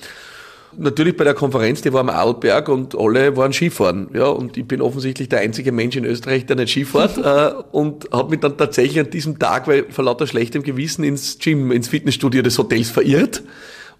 [0.75, 4.09] Natürlich bei der Konferenz, die war am Arlberg und alle waren Skifahren.
[4.13, 7.17] Ja, und ich bin offensichtlich der einzige Mensch in Österreich, der nicht Skifahrt.
[7.23, 11.37] äh, und habe mich dann tatsächlich an diesem Tag, weil vor lauter schlechtem Gewissen, ins
[11.37, 13.43] Gym, ins Fitnessstudio des Hotels verirrt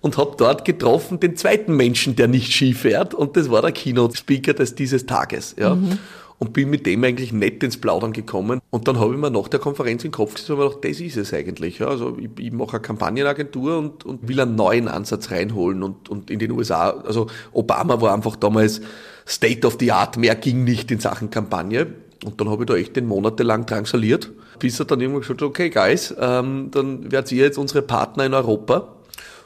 [0.01, 3.13] und habe dort getroffen den zweiten Menschen, der nicht Ski fährt.
[3.13, 5.55] Und das war der Keynote-Speaker des dieses Tages.
[5.59, 5.75] Ja.
[5.75, 5.99] Mhm.
[6.43, 8.60] Und bin mit dem eigentlich nett ins Plaudern gekommen.
[8.69, 11.15] Und dann habe ich mir nach der Konferenz im Kopf gesetzt und gedacht, das ist
[11.15, 11.79] es eigentlich.
[11.79, 16.10] Ja, also ich, ich mache eine Kampagnenagentur und, und will einen neuen Ansatz reinholen und,
[16.10, 18.82] und in den USA, also Obama war einfach damals
[19.25, 21.88] State of the Art, mehr ging nicht in Sachen Kampagne.
[22.25, 24.29] Und dann habe ich da echt den monatelang drangsaliert,
[24.60, 28.25] bis er dann irgendwann gesagt hat, okay, Guys, ähm, dann werdet ihr jetzt unsere Partner
[28.25, 28.89] in Europa.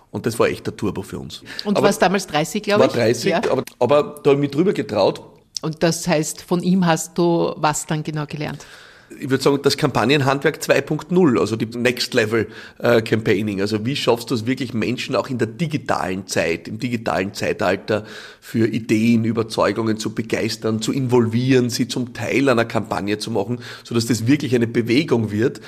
[0.10, 1.44] Und das war echt der Turbo für uns.
[1.64, 2.90] Und du warst damals 30, glaube ich?
[2.90, 3.38] War 30, ja.
[3.52, 5.22] aber, aber da habe ich mich drüber getraut.
[5.62, 8.66] Und das heißt, von ihm hast du was dann genau gelernt?
[9.10, 12.48] ich würde sagen, das Kampagnenhandwerk 2.0, also die Next Level
[12.80, 13.62] äh, Campaigning.
[13.62, 18.06] Also wie schaffst du es wirklich Menschen auch in der digitalen Zeit, im digitalen Zeitalter
[18.42, 24.06] für Ideen, Überzeugungen zu begeistern, zu involvieren, sie zum Teil einer Kampagne zu machen, sodass
[24.06, 25.62] das wirklich eine Bewegung wird.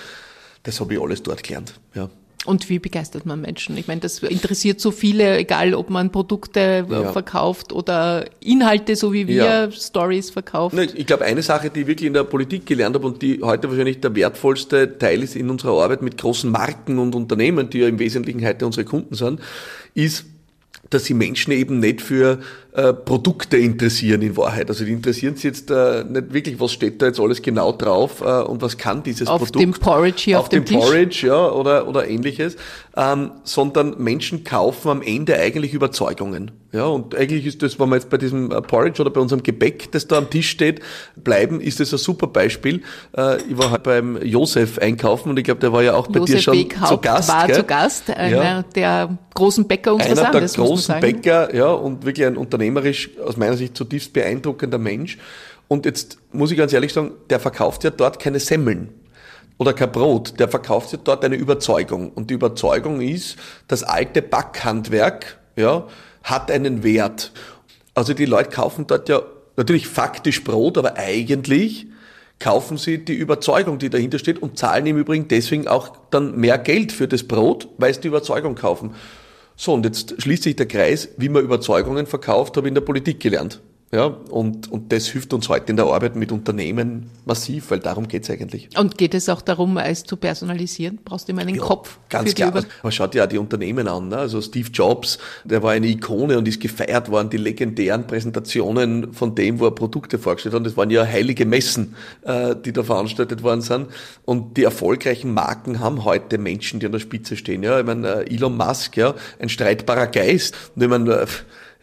[0.63, 1.73] Das habe ich alles dort gelernt.
[1.95, 2.09] Ja.
[2.49, 3.77] Und wie begeistert man Menschen?
[3.77, 7.11] Ich meine, das interessiert so viele, egal ob man Produkte ja.
[7.11, 9.71] verkauft oder Inhalte, so wie wir ja.
[9.71, 10.79] Stories verkaufen.
[10.95, 13.69] Ich glaube, eine Sache, die ich wirklich in der Politik gelernt habe und die heute
[13.69, 17.87] wahrscheinlich der wertvollste Teil ist in unserer Arbeit mit großen Marken und Unternehmen, die ja
[17.87, 19.41] im Wesentlichen heute unsere Kunden sind,
[19.93, 20.25] ist,
[20.89, 22.39] dass sie Menschen eben nicht für
[22.71, 24.69] äh, Produkte interessieren in Wahrheit.
[24.69, 28.21] Also die interessieren sich jetzt äh, nicht wirklich, was steht da jetzt alles genau drauf
[28.21, 29.55] äh, und was kann dieses auf Produkt.
[29.55, 32.57] Auf dem Porridge hier auf, auf dem, dem Porridge, ja, oder, oder ähnliches.
[32.95, 36.51] Ähm, sondern Menschen kaufen am Ende eigentlich Überzeugungen.
[36.71, 39.41] Ja, und eigentlich ist das, wenn wir jetzt bei diesem äh, Porridge oder bei unserem
[39.41, 40.81] Gebäck, das da am Tisch steht,
[41.15, 42.83] bleiben, ist das ein super Beispiel.
[43.17, 46.19] Äh, ich war halt beim Josef einkaufen und ich glaube, der war ja auch bei
[46.19, 47.29] Josef dir schon Beckhaut zu Gast.
[47.29, 47.55] war gell?
[47.55, 48.63] zu Gast, einer ja.
[48.75, 50.55] der großen Bäcker unseres einer Landes.
[50.55, 55.17] Einer der großen Bäcker, ja, und wirklich ein unternehmerisch aus meiner Sicht zutiefst beeindruckender Mensch.
[55.67, 58.89] Und jetzt muss ich ganz ehrlich sagen, der verkauft ja dort keine Semmeln
[59.57, 62.11] oder kein Brot, der verkauft ja dort eine Überzeugung.
[62.11, 65.87] Und die Überzeugung ist, das alte Backhandwerk ja,
[66.23, 67.31] hat einen Wert.
[67.93, 69.21] Also die Leute kaufen dort ja
[69.57, 71.87] natürlich faktisch Brot, aber eigentlich
[72.39, 76.57] kaufen sie die Überzeugung, die dahinter steht und zahlen im Übrigen deswegen auch dann mehr
[76.57, 78.95] Geld für das Brot, weil sie die Überzeugung kaufen.
[79.61, 82.81] So, und jetzt schließt sich der Kreis, wie man Überzeugungen verkauft, habe ich in der
[82.81, 83.59] Politik gelernt.
[83.91, 88.07] Ja, und, und das hilft uns heute in der Arbeit mit Unternehmen massiv, weil darum
[88.07, 88.69] geht's eigentlich.
[88.77, 90.99] Und geht es auch darum, es zu personalisieren?
[91.03, 91.97] Brauchst du immer einen ja, Kopf?
[92.07, 92.53] Ganz klar.
[92.53, 94.09] Also, man schaut ja auch die Unternehmen an.
[94.09, 94.17] Ne?
[94.17, 97.31] Also Steve Jobs, der war eine Ikone und ist gefeiert worden.
[97.31, 101.95] Die legendären Präsentationen von dem, wo er Produkte vorgestellt hat, das waren ja heilige Messen,
[102.21, 103.87] äh, die da veranstaltet worden sind.
[104.23, 107.63] Und die erfolgreichen Marken haben heute Menschen, die an der Spitze stehen.
[107.63, 110.55] Ja, ich meine, äh, Elon Musk, ja, ein streitbarer Geist.
[110.75, 111.25] Und ich meine, äh,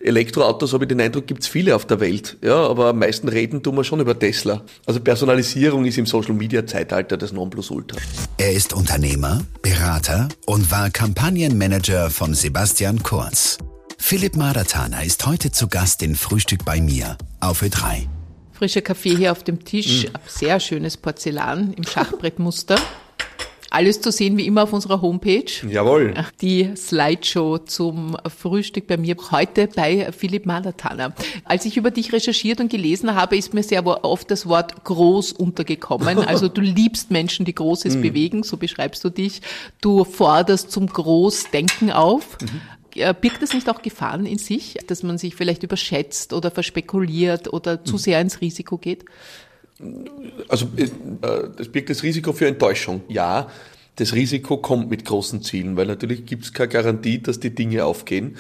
[0.06, 2.36] Elektroautos, habe ich den Eindruck, gibt's viele auf der Welt.
[2.42, 4.62] Ja, aber am meisten reden tun wir schon über Tesla.
[4.86, 7.98] Also Personalisierung ist im Social-Media-Zeitalter das Nonplusultra.
[8.38, 13.58] Er ist Unternehmer, Berater und war Kampagnenmanager von Sebastian Kurz.
[13.98, 18.06] Philipp Madatana ist heute zu Gast in Frühstück bei mir auf Ö3.
[18.52, 20.16] Frischer Kaffee hier auf dem Tisch, mm.
[20.26, 22.76] sehr schönes Porzellan im Schachbrettmuster.
[23.70, 25.44] Alles zu sehen wie immer auf unserer Homepage.
[25.68, 26.14] Jawohl.
[26.40, 31.14] Die Slideshow zum Frühstück bei mir heute bei Philipp Malatana.
[31.44, 35.33] Als ich über dich recherchiert und gelesen habe, ist mir sehr oft das Wort groß
[35.33, 36.18] untergekommen.
[36.26, 38.02] Also du liebst Menschen, die Großes mhm.
[38.02, 39.42] bewegen, so beschreibst du dich.
[39.81, 42.37] Du forderst zum Großdenken auf.
[42.40, 42.61] Mhm
[43.20, 47.85] birgt das nicht auch Gefahren in sich, dass man sich vielleicht überschätzt oder verspekuliert oder
[47.85, 47.98] zu mhm.
[47.98, 49.05] sehr ins Risiko geht?
[50.48, 50.88] Also äh,
[51.56, 53.02] das birgt das Risiko für Enttäuschung.
[53.08, 53.48] Ja,
[53.96, 57.84] das Risiko kommt mit großen Zielen, weil natürlich gibt es keine Garantie, dass die Dinge
[57.84, 58.36] aufgehen.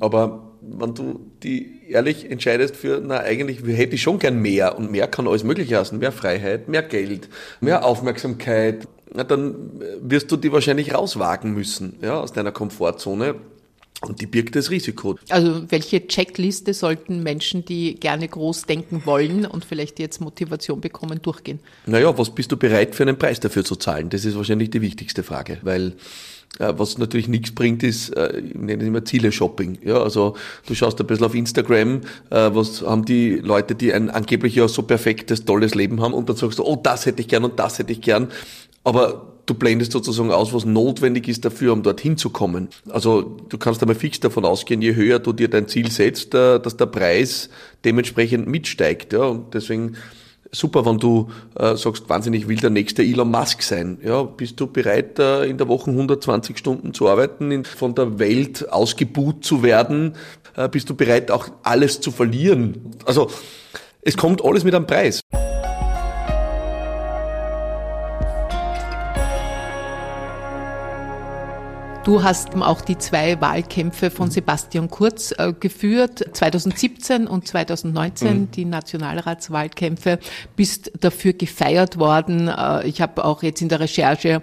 [0.00, 4.90] Aber wenn du die ehrlich entscheidest für, na eigentlich hätte ich schon gern mehr und
[4.90, 7.28] mehr kann alles Mögliche heißen, mehr Freiheit, mehr Geld,
[7.60, 13.34] mehr Aufmerksamkeit, na, dann wirst du die wahrscheinlich rauswagen müssen, ja, aus deiner Komfortzone.
[14.06, 15.16] Und die birgt das Risiko.
[15.28, 21.22] Also welche Checkliste sollten Menschen, die gerne groß denken wollen und vielleicht jetzt Motivation bekommen,
[21.22, 21.60] durchgehen?
[21.86, 24.10] Naja, was bist du bereit für einen Preis dafür zu zahlen?
[24.10, 25.94] Das ist wahrscheinlich die wichtigste Frage, weil
[26.58, 29.78] äh, was natürlich nichts bringt, ist, äh, ich nenne es immer Ziele-Shopping.
[29.84, 30.36] Ja, also
[30.66, 34.68] du schaust ein bisschen auf Instagram, äh, was haben die Leute, die ein angeblich ja
[34.68, 37.58] so perfektes, tolles Leben haben und dann sagst du, oh, das hätte ich gern und
[37.58, 38.28] das hätte ich gern.
[38.84, 42.68] Aber du blendest sozusagen aus, was notwendig ist dafür, um dorthin zu kommen.
[42.88, 46.60] Also du kannst einmal fix davon ausgehen, je höher du dir dein Ziel setzt, äh,
[46.60, 47.48] dass der Preis
[47.84, 49.12] dementsprechend mitsteigt.
[49.12, 49.96] Ja, und deswegen
[50.52, 53.98] super, wenn du äh, sagst, wahnsinnig will der nächste Elon Musk sein.
[54.04, 58.18] Ja, bist du bereit, äh, in der Woche 120 Stunden zu arbeiten, in, von der
[58.18, 60.14] Welt ausgebuht zu werden?
[60.56, 62.92] Äh, bist du bereit, auch alles zu verlieren?
[63.06, 63.30] Also
[64.02, 65.21] es kommt alles mit einem Preis.
[72.04, 74.32] Du hast auch die zwei Wahlkämpfe von mhm.
[74.32, 78.50] Sebastian Kurz äh, geführt, 2017 und 2019, mhm.
[78.50, 80.18] die Nationalratswahlkämpfe,
[80.56, 82.48] bist dafür gefeiert worden.
[82.48, 84.42] Äh, ich habe auch jetzt in der Recherche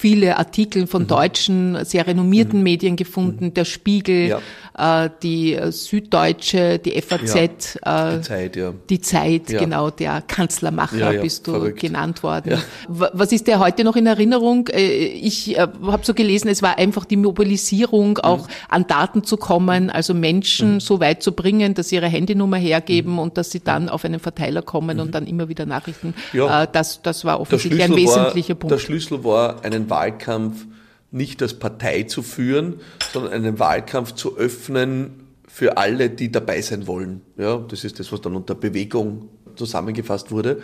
[0.00, 1.08] viele Artikel von mhm.
[1.08, 2.64] deutschen, sehr renommierten mhm.
[2.64, 3.54] Medien gefunden, mhm.
[3.54, 4.40] der Spiegel, ja
[4.80, 8.74] äh, die Süddeutsche, die FAZ, ja, äh, die Zeit, ja.
[8.88, 9.60] Die Zeit, ja.
[9.60, 11.80] genau, der Kanzlermacher ja, bist du verrückt.
[11.80, 12.58] genannt worden.
[12.88, 14.68] Was ist dir heute noch in Erinnerung?
[14.68, 18.52] Äh, ich habe so gelesen, es war einfach die Mobilisierung, auch mhm.
[18.68, 20.80] an Daten zu kommen, also Menschen mhm.
[20.80, 23.18] so weit zu bringen, dass sie ihre Handynummer hergeben mhm.
[23.18, 25.12] und dass sie dann auf einen Verteiler kommen und mhm.
[25.12, 26.14] dann immer wieder Nachrichten.
[26.32, 26.66] Ja.
[26.66, 28.72] Das, das war offensichtlich ein wesentlicher war, Punkt.
[28.72, 30.66] Der Schlüssel war, einen Wahlkampf
[31.10, 32.80] nicht als Partei zu führen,
[33.12, 37.22] sondern einen Wahlkampf zu öffnen für alle, die dabei sein wollen.
[37.36, 40.62] Ja, das ist das, was dann unter Bewegung zusammengefasst wurde.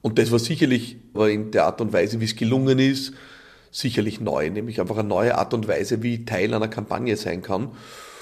[0.00, 3.12] Und das war sicherlich war in der Art und Weise, wie es gelungen ist,
[3.70, 7.70] sicherlich neu, nämlich einfach eine neue Art und Weise, wie Teil einer Kampagne sein kann.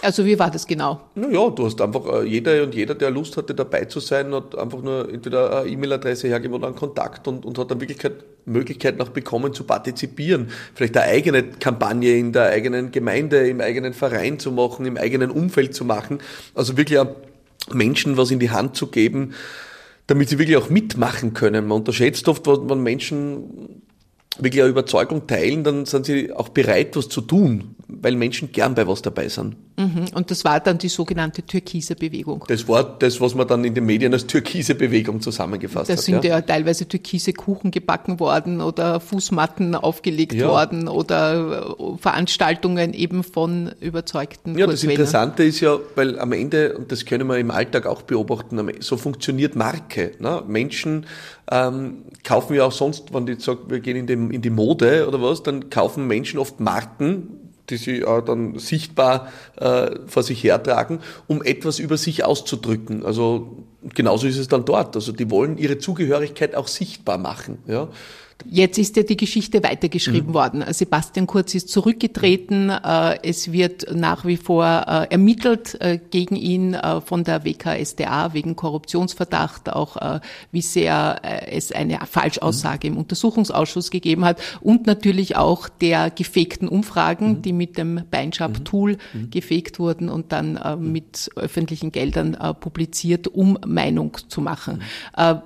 [0.03, 1.01] Also wie war das genau?
[1.15, 4.59] Naja, du hast einfach, äh, jeder und jeder, der Lust hatte, dabei zu sein, hat
[4.59, 7.99] einfach nur entweder eine E-Mail-Adresse hergegeben oder einen Kontakt und, und hat dann wirklich
[8.45, 10.51] Möglichkeit noch bekommen zu partizipieren.
[10.75, 15.31] Vielleicht eine eigene Kampagne in der eigenen Gemeinde, im eigenen Verein zu machen, im eigenen
[15.31, 16.19] Umfeld zu machen.
[16.55, 17.15] Also wirklich auch
[17.73, 19.35] Menschen was in die Hand zu geben,
[20.09, 21.69] damit sie wirklich auch mitmachen können.
[21.69, 23.83] Man unterschätzt oft, wenn Menschen
[24.39, 28.75] wirklich eine Überzeugung teilen, dann sind sie auch bereit, was zu tun, weil Menschen gern
[28.75, 29.57] bei was dabei sind.
[29.77, 30.05] Mhm.
[30.15, 32.45] Und das war dann die sogenannte türkise Bewegung.
[32.47, 35.99] Das war das, was man dann in den Medien als türkise Bewegung zusammengefasst da hat.
[35.99, 36.37] Da sind ja.
[36.37, 36.41] ja.
[36.41, 40.49] teilweise türkise Kuchen gebacken worden oder Fußmatten aufgelegt ja.
[40.49, 46.77] worden oder äh, Veranstaltungen eben von überzeugten Ja, das Interessante ist ja, weil am Ende,
[46.77, 50.13] und das können wir im Alltag auch beobachten, so funktioniert Marke.
[50.19, 50.43] Ne?
[50.47, 51.07] Menschen
[51.51, 55.09] ähm, kaufen ja auch sonst, wenn die sagen, wir gehen in, dem, in die Mode
[55.09, 60.43] oder was, dann kaufen Menschen oft Marken, die sie äh, dann sichtbar äh, vor sich
[60.43, 63.05] hertragen, um etwas über sich auszudrücken.
[63.05, 64.97] Also genauso ist es dann dort.
[64.97, 67.59] Also die wollen ihre Zugehörigkeit auch sichtbar machen.
[67.67, 67.89] Ja.
[68.49, 70.35] Jetzt ist ja die Geschichte weitergeschrieben mhm.
[70.35, 70.65] worden.
[70.69, 72.71] Sebastian Kurz ist zurückgetreten.
[72.71, 78.57] Äh, es wird nach wie vor äh, ermittelt äh, gegen ihn von der WKSDA wegen
[78.57, 82.95] Korruptionsverdacht, auch wie sehr es eine Falschaussage mhm.
[82.95, 87.43] im Untersuchungsausschuss gegeben hat und natürlich auch der gefegten Umfragen, mhm.
[87.43, 89.21] die mit dem Beinschab-Tool mhm.
[89.21, 89.31] mhm.
[89.31, 90.93] gefegt wurden und dann mhm.
[90.93, 94.83] mit öffentlichen Geldern publiziert, um Meinung zu machen.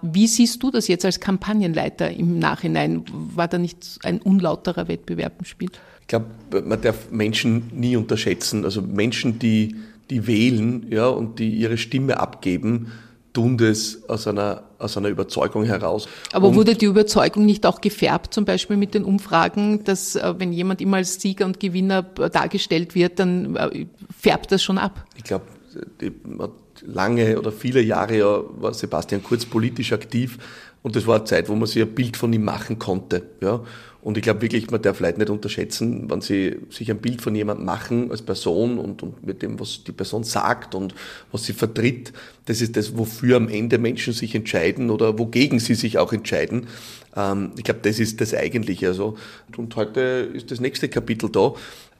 [0.02, 2.85] Wie siehst du das jetzt als Kampagnenleiter im Nachhinein?
[2.86, 5.70] Nein, war da nicht ein unlauterer Wettbewerb im Spiel?
[6.02, 6.26] Ich glaube,
[6.64, 8.64] man darf Menschen nie unterschätzen.
[8.64, 9.76] Also Menschen, die,
[10.10, 12.92] die wählen ja, und die ihre Stimme abgeben,
[13.32, 16.08] tun das aus einer, aus einer Überzeugung heraus.
[16.32, 20.34] Aber und wurde die Überzeugung nicht auch gefärbt, zum Beispiel mit den Umfragen, dass äh,
[20.38, 25.04] wenn jemand immer als Sieger und Gewinner dargestellt wird, dann äh, färbt das schon ab?
[25.16, 25.44] Ich glaube,
[26.82, 30.38] lange oder viele Jahre ja war Sebastian Kurz politisch aktiv
[30.86, 33.24] und das war eine Zeit, wo man sich ein Bild von ihm machen konnte.
[33.40, 33.60] Ja.
[34.02, 37.34] Und ich glaube wirklich, man darf Leute nicht unterschätzen, wenn sie sich ein Bild von
[37.34, 40.94] jemandem machen als Person und, und mit dem, was die Person sagt und
[41.32, 42.12] was sie vertritt.
[42.44, 46.68] Das ist das, wofür am Ende Menschen sich entscheiden oder wogegen sie sich auch entscheiden.
[47.16, 48.86] Ähm, ich glaube, das ist das Eigentliche.
[48.86, 49.16] Also,
[49.56, 51.54] und heute ist das nächste Kapitel da.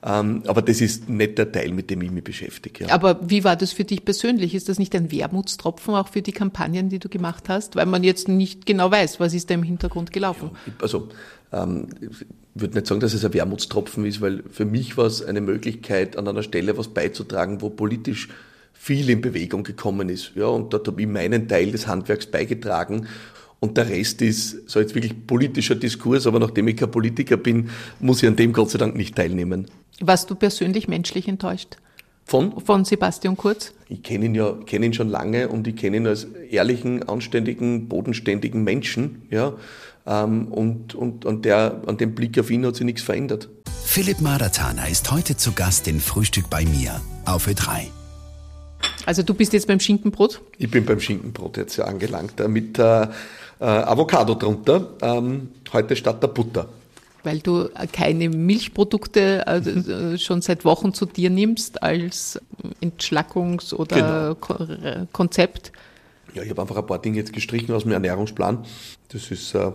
[0.07, 2.85] Ähm, aber das ist nicht der Teil, mit dem ich mich beschäftige.
[2.85, 2.93] Ja.
[2.93, 4.55] Aber wie war das für dich persönlich?
[4.55, 7.75] Ist das nicht ein Wermutstropfen auch für die Kampagnen, die du gemacht hast?
[7.75, 10.51] Weil man jetzt nicht genau weiß, was ist da im Hintergrund gelaufen?
[10.65, 11.09] Ja, also
[11.51, 15.21] ähm, ich würde nicht sagen, dass es ein Wermutstropfen ist, weil für mich war es
[15.21, 18.29] eine Möglichkeit, an einer Stelle was beizutragen, wo politisch
[18.71, 20.31] viel in Bewegung gekommen ist.
[20.35, 23.07] Ja, und dort habe ich meinen Teil des Handwerks beigetragen
[23.59, 27.69] und der Rest ist so jetzt wirklich politischer Diskurs, aber nachdem ich kein Politiker bin,
[27.99, 29.65] muss ich an dem Gott sei Dank nicht teilnehmen.
[29.99, 31.77] Warst du persönlich menschlich enttäuscht?
[32.23, 32.59] Von?
[32.61, 33.73] Von Sebastian Kurz?
[33.89, 37.87] Ich kenne ihn ja, kenne ihn schon lange und ich kenne ihn als ehrlichen, anständigen,
[37.87, 39.53] bodenständigen Menschen, ja.
[40.05, 43.49] Ähm, und, und an der, an dem Blick auf ihn hat sich nichts verändert.
[43.85, 47.87] Philipp Maratana ist heute zu Gast in Frühstück bei mir auf Ö3.
[49.05, 50.41] Also du bist jetzt beim Schinkenbrot?
[50.57, 53.07] Ich bin beim Schinkenbrot jetzt ja angelangt, äh, mit äh, äh,
[53.59, 56.67] Avocado drunter, ähm, heute statt der Butter.
[57.23, 62.39] Weil du keine Milchprodukte äh, schon seit Wochen zu dir nimmst als
[62.81, 65.07] Entschlackungs- oder genau.
[65.11, 65.71] Konzept.
[66.33, 68.65] Ja, ich habe einfach ein paar Dinge jetzt gestrichen aus dem Ernährungsplan.
[69.09, 69.71] Das ist äh,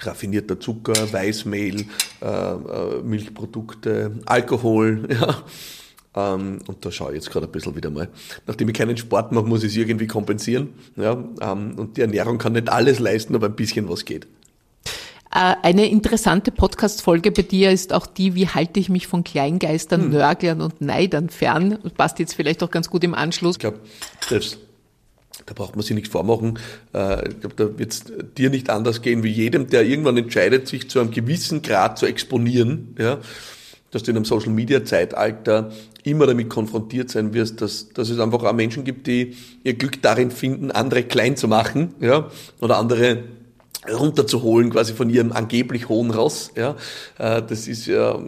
[0.00, 1.86] raffinierter Zucker, Weißmehl,
[2.20, 5.42] äh, äh Milchprodukte, Alkohol, ja.
[6.16, 8.08] Ähm, und da schaue ich jetzt gerade ein bisschen wieder mal.
[8.46, 10.70] Nachdem ich keinen Sport mache, muss ich es irgendwie kompensieren.
[10.96, 14.26] Ja, ähm, und die Ernährung kann nicht alles leisten, aber ein bisschen was geht.
[15.32, 20.02] Äh, eine interessante Podcast-Folge bei dir ist auch die, wie halte ich mich von Kleingeistern,
[20.02, 20.10] hm.
[20.10, 21.78] Nörglern und Neidern fern?
[21.82, 23.56] Das passt jetzt vielleicht auch ganz gut im Anschluss.
[23.56, 23.80] Ich glaube,
[24.30, 24.58] das
[25.44, 26.58] da braucht man sich nichts vormachen.
[26.94, 28.04] Äh, ich glaube, da wird es
[28.36, 32.06] dir nicht anders gehen wie jedem, der irgendwann entscheidet, sich zu einem gewissen Grad zu
[32.06, 33.18] exponieren, ja,
[33.90, 38.18] dass du in einem Social Media Zeitalter immer damit konfrontiert sein wirst, dass, dass es
[38.18, 42.78] einfach auch Menschen gibt, die ihr Glück darin finden, andere klein zu machen, ja, oder
[42.78, 43.24] andere
[43.88, 46.76] runterzuholen, quasi von ihrem angeblich hohen Ross, ja.
[47.18, 48.18] Äh, das ist ja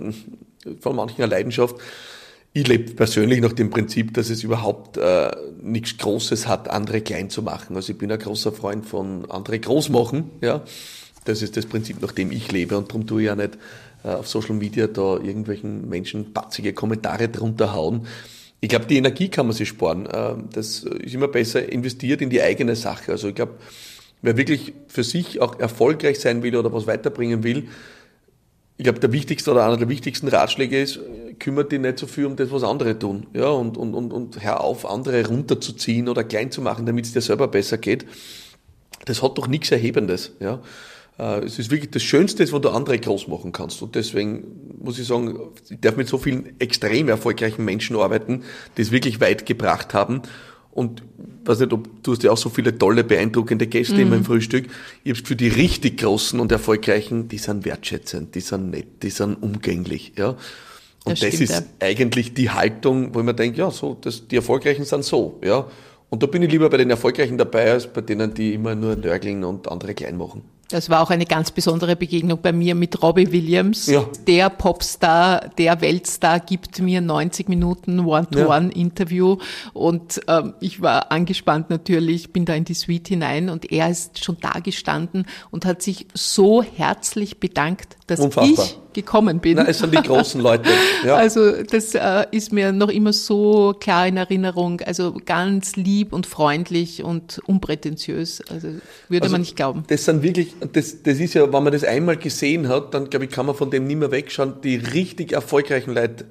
[0.81, 1.77] von manchen eine Leidenschaft.
[2.53, 5.31] Ich lebe persönlich nach dem Prinzip, dass es überhaupt äh,
[5.63, 7.77] nichts Großes hat, andere klein zu machen.
[7.77, 10.31] Also ich bin ein großer Freund von andere groß machen.
[10.41, 10.63] Ja,
[11.25, 13.59] das ist das Prinzip, nach dem ich lebe und darum tue ich ja nicht
[14.03, 18.07] äh, auf Social Media da irgendwelchen Menschen batzige Kommentare drunter hauen.
[18.61, 20.07] Ich glaube, die Energie kann man sich sparen.
[20.07, 23.13] Äh, das ist immer besser investiert in die eigene Sache.
[23.13, 23.55] Also ich glaube,
[24.23, 27.69] wer wirklich für sich auch erfolgreich sein will oder was weiterbringen will,
[28.79, 31.01] ich glaube, der wichtigste oder einer der wichtigsten Ratschläge ist,
[31.41, 33.27] kümmert dich nicht so viel um das, was andere tun.
[33.35, 37.13] Ja, und, und, und, und hör auf, andere runterzuziehen oder klein zu machen, damit es
[37.13, 38.07] dir selber besser geht.
[39.05, 40.33] Das hat doch nichts Erhebendes.
[40.39, 40.61] Ja.
[41.19, 43.83] Äh, es ist wirklich das Schönste, wo du andere groß machen kannst.
[43.83, 48.45] Und deswegen muss ich sagen, ich darf mit so vielen extrem erfolgreichen Menschen arbeiten,
[48.77, 50.23] die es wirklich weit gebracht haben.
[50.79, 51.03] Und
[51.45, 54.01] weiß nicht, ob du hast ja auch so viele tolle, beeindruckende Gäste mhm.
[54.01, 54.69] immer im Frühstück.
[55.03, 59.11] Ich habe für die richtig großen und erfolgreichen, die sind wertschätzend, die sind nett, die
[59.11, 60.37] sind umgänglich, ja.
[61.05, 61.63] Und das, das ist ja.
[61.81, 65.67] eigentlich die Haltung, wo ich mir denke, ja, so, das, die Erfolgreichen sind so, ja.
[66.11, 68.95] Und da bin ich lieber bei den Erfolgreichen dabei, als bei denen, die immer nur
[68.95, 70.43] nörgeln und andere klein machen.
[70.69, 73.87] Das war auch eine ganz besondere Begegnung bei mir mit Robbie Williams.
[73.87, 74.05] Ja.
[74.27, 79.39] Der Popstar, der Weltstar gibt mir 90 Minuten One-to-One-Interview
[79.73, 84.23] und ähm, ich war angespannt natürlich, bin da in die Suite hinein und er ist
[84.23, 88.67] schon da gestanden und hat sich so herzlich bedankt, dass Unfassbar.
[88.67, 89.57] ich gekommen bin.
[89.57, 90.69] Na, es sind die großen Leute.
[91.05, 91.15] Ja.
[91.15, 94.81] Also das äh, ist mir noch immer so klar in Erinnerung.
[94.81, 98.43] Also ganz lieb und freundlich und unprätentiös.
[98.51, 98.69] Also
[99.09, 99.85] würde also man nicht glauben.
[99.87, 103.27] Das sind wirklich, das, das ist ja, wenn man das einmal gesehen hat, dann glaube
[103.27, 104.61] ich, kann man von dem nicht mehr wegschauen.
[104.63, 106.25] Die richtig erfolgreichen Leute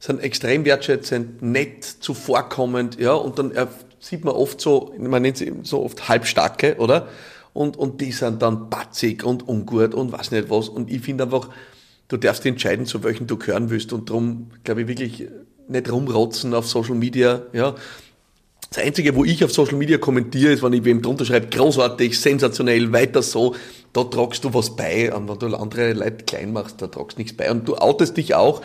[0.00, 3.52] sind extrem wertschätzend, nett, zuvorkommend, ja, und dann
[4.00, 7.08] sieht man oft so, man nennt sie so oft halbstarke, oder?
[7.54, 10.68] Und, und die sind dann batzig und ungut und was nicht was.
[10.68, 11.48] Und ich finde einfach,
[12.08, 13.92] du darfst entscheiden, zu welchen du gehören willst.
[13.92, 15.28] Und darum, glaube ich, wirklich
[15.68, 17.42] nicht rumrotzen auf Social Media.
[17.52, 17.74] Ja.
[18.68, 22.18] Das Einzige, wo ich auf Social Media kommentiere, ist, wenn ich wem drunter schreibe, großartig,
[22.18, 23.54] sensationell, weiter so,
[23.92, 25.14] da tragst du was bei.
[25.14, 27.50] Und wenn du andere Leute klein machst, da tragst du nichts bei.
[27.50, 28.62] Und du outest dich auch,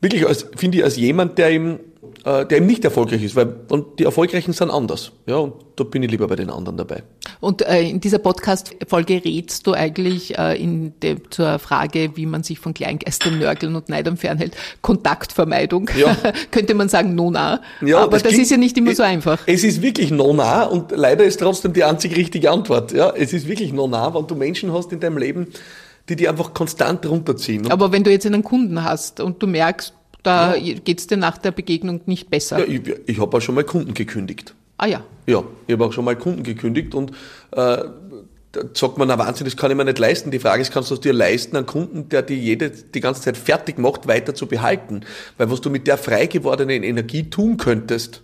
[0.00, 1.80] wirklich als, finde ich, als jemand, der ihm
[2.26, 5.12] äh, der eben nicht erfolgreich ist, weil und die Erfolgreichen sind anders.
[5.26, 7.04] Ja, und da bin ich lieber bei den anderen dabei.
[7.38, 12.42] Und äh, in dieser Podcast-Folge rätst du eigentlich äh, in de, zur Frage, wie man
[12.42, 15.88] sich von Kleingeistern, Nörgeln und Neidern fernhält, Kontaktvermeidung.
[15.96, 16.16] Ja.
[16.50, 17.60] Könnte man sagen, nona.
[17.80, 19.42] Ja, Aber das, das klingt, ist ja nicht immer so einfach.
[19.46, 22.90] Es ist wirklich nona und leider ist trotzdem die einzig richtige Antwort.
[22.90, 25.46] Ja, es ist wirklich nona, wenn du Menschen hast in deinem Leben,
[26.08, 27.70] die die einfach konstant runterziehen.
[27.70, 30.74] Aber wenn du jetzt einen Kunden hast und du merkst, da ja.
[30.74, 32.58] geht's dir nach der Begegnung nicht besser.
[32.58, 34.54] Ja, ich, ich habe auch schon mal Kunden gekündigt.
[34.76, 35.04] Ah ja.
[35.26, 37.12] Ja, ich habe auch schon mal Kunden gekündigt und
[37.52, 37.84] äh,
[38.56, 40.30] da sagt man, na Wahnsinn, das kann ich mir nicht leisten.
[40.30, 43.20] Die Frage ist, kannst du es dir leisten, einen Kunden, der die jede, die ganze
[43.20, 45.02] Zeit fertig macht, weiter zu behalten?
[45.36, 48.22] Weil was du mit der frei gewordenen Energie tun könntest,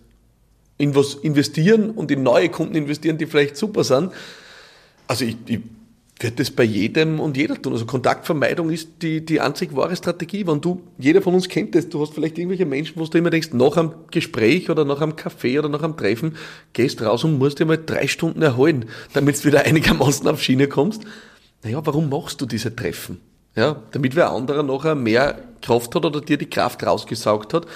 [0.78, 4.12] in was investieren und in neue Kunden investieren, die vielleicht super sind.
[5.06, 5.60] Also ich, ich
[6.20, 7.72] wird das bei jedem und jeder tun.
[7.72, 10.46] Also Kontaktvermeidung ist die, die einzig wahre Strategie.
[10.46, 13.30] Wenn du, jeder von uns kennt das, du hast vielleicht irgendwelche Menschen, wo du immer
[13.30, 16.36] denkst, nach einem Gespräch oder nach einem Café oder nach einem Treffen,
[16.72, 20.68] gehst raus und musst dir mal drei Stunden erholen, damit du wieder einigermaßen auf Schiene
[20.68, 21.02] kommst.
[21.64, 23.20] Naja, warum machst du diese Treffen?
[23.54, 27.66] Ja, damit wer anderer nachher mehr Kraft hat oder dir die Kraft rausgesaugt hat.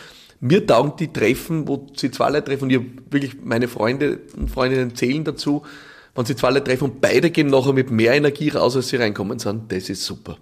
[0.41, 4.51] Mir taugen die Treffen, wo sie zwei Leute treffen und ich wirklich meine Freunde und
[4.51, 5.63] Freundinnen zählen dazu,
[6.17, 8.97] wenn sie zwei Leute treffen und beide gehen nachher mit mehr Energie raus, als sie
[8.97, 10.39] reinkommen sind, das ist super.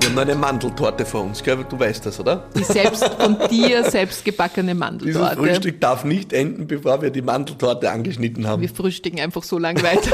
[0.00, 1.64] Wir haben eine Mandeltorte vor uns, gell?
[1.68, 2.48] du weißt das, oder?
[2.56, 5.36] Die selbst von dir selbst gebackene Mandeltorte.
[5.36, 8.62] Dieses Frühstück darf nicht enden, bevor wir die Mandeltorte angeschnitten haben.
[8.62, 10.10] Wir frühstücken einfach so lange weiter,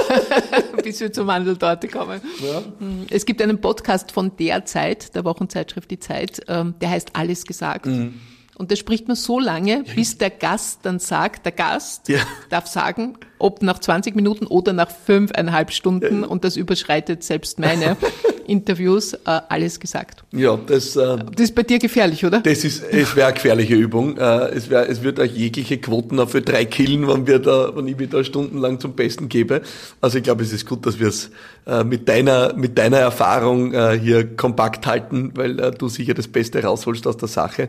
[0.83, 2.21] bis wir zur Mandeltorte kommen.
[2.41, 2.63] Ja.
[3.11, 7.45] Es gibt einen Podcast von der Zeit, der Wochenzeitschrift Die Zeit, ähm, der heißt Alles
[7.45, 7.87] gesagt.
[7.87, 8.15] Mhm.
[8.63, 12.21] Und das spricht man so lange, bis der Gast dann sagt, der Gast ja.
[12.49, 17.97] darf sagen, ob nach 20 Minuten oder nach fünfeinhalb Stunden, und das überschreitet selbst meine
[18.47, 19.19] Interviews äh,
[19.49, 20.25] alles gesagt.
[20.33, 22.41] Ja, das, äh, das ist bei dir gefährlich, oder?
[22.41, 24.17] Das ist, es wäre eine gefährliche Übung.
[24.17, 27.75] Äh, es, wär, es wird auch jegliche Quoten auch für drei killen, wenn wir da,
[27.75, 29.63] wenn ich mich da stundenlang zum Besten gebe.
[30.01, 31.31] Also ich glaube, es ist gut, dass wir es
[31.67, 36.27] äh, mit deiner, mit deiner Erfahrung äh, hier kompakt halten, weil äh, du sicher das
[36.27, 37.69] Beste rausholst aus der Sache.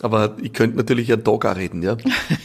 [0.00, 1.96] Aber ich könnte natürlich ja auch reden, ja.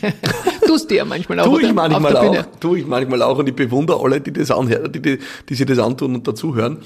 [0.68, 1.46] Tust du ja manchmal auch.
[1.46, 2.46] Tu ich manchmal auch.
[2.60, 5.66] Tu ich manchmal auch und ich bewundere alle, die das anhören, die, die, die sich
[5.66, 6.78] das antun und dazuhören.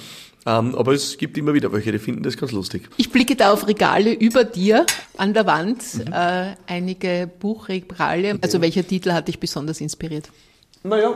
[0.45, 2.89] Ähm, aber es gibt immer wieder welche, die finden das ganz lustig.
[2.97, 4.85] Ich blicke da auf Regale über dir
[5.17, 6.13] an der Wand, mhm.
[6.13, 8.37] äh, einige Buchregale.
[8.41, 10.29] Also welcher Titel hat dich besonders inspiriert?
[10.83, 11.15] Naja,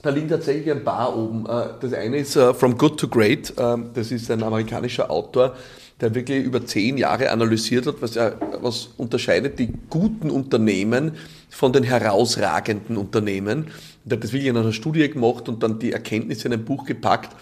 [0.00, 1.44] da liegen tatsächlich ein paar oben.
[1.46, 3.52] Äh, das eine ist uh, From Good to Great.
[3.58, 5.54] Ähm, das ist ein amerikanischer Autor,
[6.00, 11.12] der wirklich über zehn Jahre analysiert hat, was, was unterscheidet die guten Unternehmen
[11.50, 13.66] von den herausragenden Unternehmen.
[14.04, 16.86] Der hat das wirklich in einer Studie gemacht und dann die Erkenntnisse in ein Buch
[16.86, 17.34] gepackt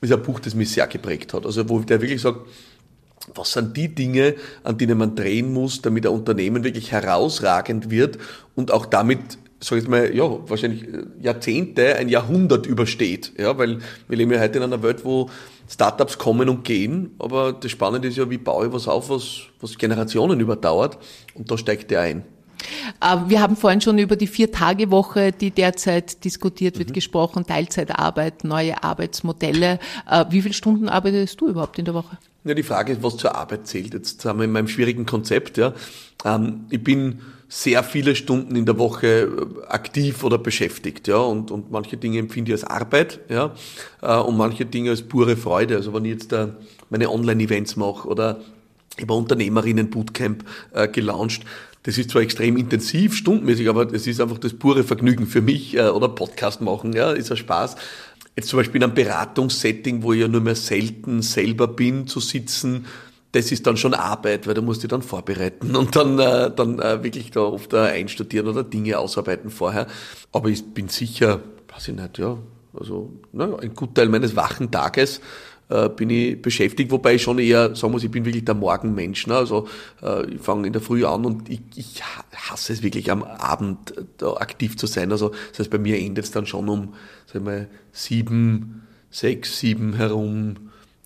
[0.00, 1.46] ist ein Buch, das mich sehr geprägt hat.
[1.46, 2.40] Also wo der wirklich sagt,
[3.34, 4.34] was sind die Dinge,
[4.64, 8.18] an denen man drehen muss, damit ein Unternehmen wirklich herausragend wird
[8.54, 10.86] und auch damit, sag ich mal, ja, wahrscheinlich
[11.20, 13.32] Jahrzehnte, ein Jahrhundert übersteht.
[13.38, 15.28] Ja, weil wir leben ja heute in einer Welt, wo
[15.68, 19.40] Startups kommen und gehen, aber das Spannende ist ja, wie baue ich was auf, was,
[19.60, 20.96] was Generationen überdauert
[21.34, 22.24] und da steigt der ein.
[23.00, 26.94] Äh, wir haben vorhin schon über die Vier-Tage-Woche, die derzeit diskutiert wird, mhm.
[26.94, 29.78] gesprochen, Teilzeitarbeit, neue Arbeitsmodelle.
[30.10, 32.18] Äh, wie viele Stunden arbeitest du überhaupt in der Woche?
[32.44, 33.94] Ja, die Frage ist, was zur Arbeit zählt.
[33.94, 35.74] Jetzt haben wir in meinem schwierigen Konzept, ja.
[36.24, 41.50] Ähm, ich bin sehr viele Stunden in der Woche äh, aktiv oder beschäftigt, ja, und,
[41.50, 43.54] und manche Dinge empfinde ich als Arbeit, ja,
[44.20, 45.76] und manche Dinge als pure Freude.
[45.76, 46.34] Also wenn ich jetzt
[46.90, 48.40] meine Online-Events mache oder
[49.00, 51.42] über Unternehmerinnen-Bootcamp äh, gelauncht,
[51.88, 55.74] das ist zwar extrem intensiv, stundenmäßig, aber es ist einfach das pure Vergnügen für mich
[55.74, 57.76] äh, oder Podcast machen, ja, ist ein Spaß.
[58.36, 62.20] Jetzt zum Beispiel in einem Beratungssetting, wo ich ja nur mehr selten selber bin, zu
[62.20, 62.84] sitzen,
[63.32, 66.78] das ist dann schon Arbeit, weil da musst du dann vorbereiten und dann, äh, dann
[66.78, 69.86] äh, wirklich da oft äh, einstudieren oder Dinge ausarbeiten vorher.
[70.30, 71.40] Aber ich bin sicher,
[71.72, 72.36] weiß ich nicht, ja,
[72.78, 75.22] also na, ein Gutteil meines wachen Tages
[75.68, 79.26] äh, bin ich beschäftigt, wobei ich schon eher sagen muss, ich bin wirklich der Morgenmensch.
[79.26, 79.36] Ne?
[79.36, 79.68] Also
[80.02, 82.02] äh, ich fange in der Früh an und ich, ich
[82.34, 85.12] hasse es wirklich am Abend äh, da aktiv zu sein.
[85.12, 86.94] Also das heißt, bei mir endet es dann schon um
[87.32, 90.56] sagen wir, sieben, sechs, sieben herum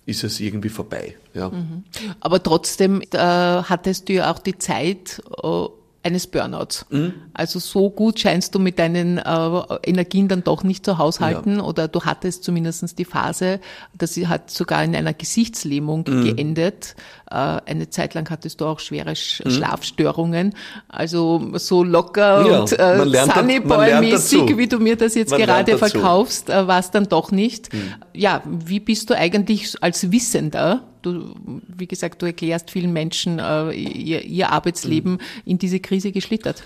[0.05, 1.15] ist es irgendwie vorbei.
[1.33, 1.49] Ja.
[1.49, 1.83] Mhm.
[2.19, 5.65] Aber trotzdem äh, hattest du ja auch die Zeit, äh,
[6.03, 6.85] eines Burnouts.
[6.89, 7.13] Mhm.
[7.33, 11.63] Also so gut scheinst du mit deinen äh, Energien dann doch nicht zu haushalten ja.
[11.63, 13.59] oder du hattest zumindest die Phase,
[13.97, 16.23] das hat sogar in einer Gesichtslähmung mhm.
[16.25, 16.95] geendet.
[17.31, 19.51] Äh, eine Zeit lang hattest du auch schwere Sch mhm.
[19.51, 20.55] Schlafstörungen.
[20.89, 26.49] Also so locker ja, und äh, Sunnyboy-mäßig, wie du mir das jetzt man gerade verkaufst,
[26.49, 27.73] äh, war es dann doch nicht.
[27.73, 27.93] Mhm.
[28.13, 31.35] Ja, wie bist du eigentlich als Wissender du,
[31.67, 35.19] wie gesagt, du erklärst vielen Menschen äh, ihr, ihr Arbeitsleben mhm.
[35.45, 36.63] in diese Krise geschlittert.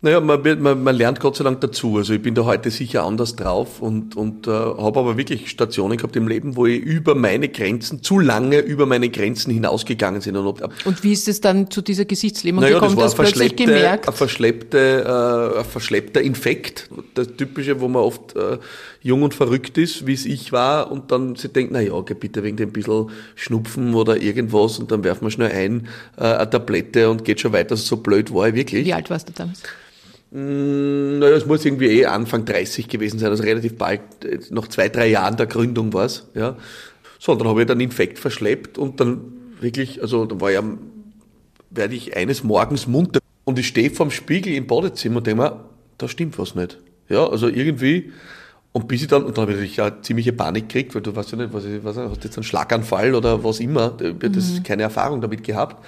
[0.00, 1.96] Naja, man, man, man lernt Gott sei Dank dazu.
[1.96, 5.96] Also ich bin da heute sicher anders drauf und, und äh, habe aber wirklich Stationen
[5.96, 10.36] gehabt im Leben, wo ich über meine Grenzen, zu lange über meine Grenzen hinausgegangen sind.
[10.36, 12.94] Und, und wie ist es dann zu dieser Gesichtslähmung naja, gekommen?
[12.94, 14.06] Das war das plötzlich gemerkt?
[14.06, 16.88] Ein, verschleppte, äh, ein verschleppter Infekt.
[17.14, 18.58] Das Typische, wo man oft äh,
[19.00, 22.14] jung und verrückt ist, wie es ich war und dann sie denkt, na ja, okay,
[22.14, 26.50] bitte wegen dem bisschen Schnupfen oder irgendwas und dann werfen wir schnell ein, äh, eine
[26.50, 27.76] Tablette und geht schon weiter.
[27.76, 28.84] So blöd war ich wirklich.
[28.84, 29.62] Wie alt warst du damals?
[30.30, 34.00] Mm, naja, es muss irgendwie eh Anfang 30 gewesen sein, also relativ bald,
[34.50, 36.26] noch zwei, drei Jahren der Gründung war es.
[36.34, 36.56] Ja.
[37.18, 39.20] So, und dann habe ich dann Infekt verschleppt und dann
[39.60, 40.62] wirklich, also dann war ja,
[41.70, 45.64] werde ich eines Morgens munter und ich stehe vorm Spiegel im Badezimmer und denke mir,
[45.96, 46.78] da stimmt was nicht.
[47.08, 48.12] Ja, also irgendwie,
[48.72, 51.32] und bis ich dann, und dann habe ich ja ziemliche Panik gekriegt, weil du weißt
[51.32, 54.62] ja nicht, was ich, was, hast jetzt einen Schlaganfall oder was immer, habe mhm.
[54.62, 55.84] keine Erfahrung damit gehabt.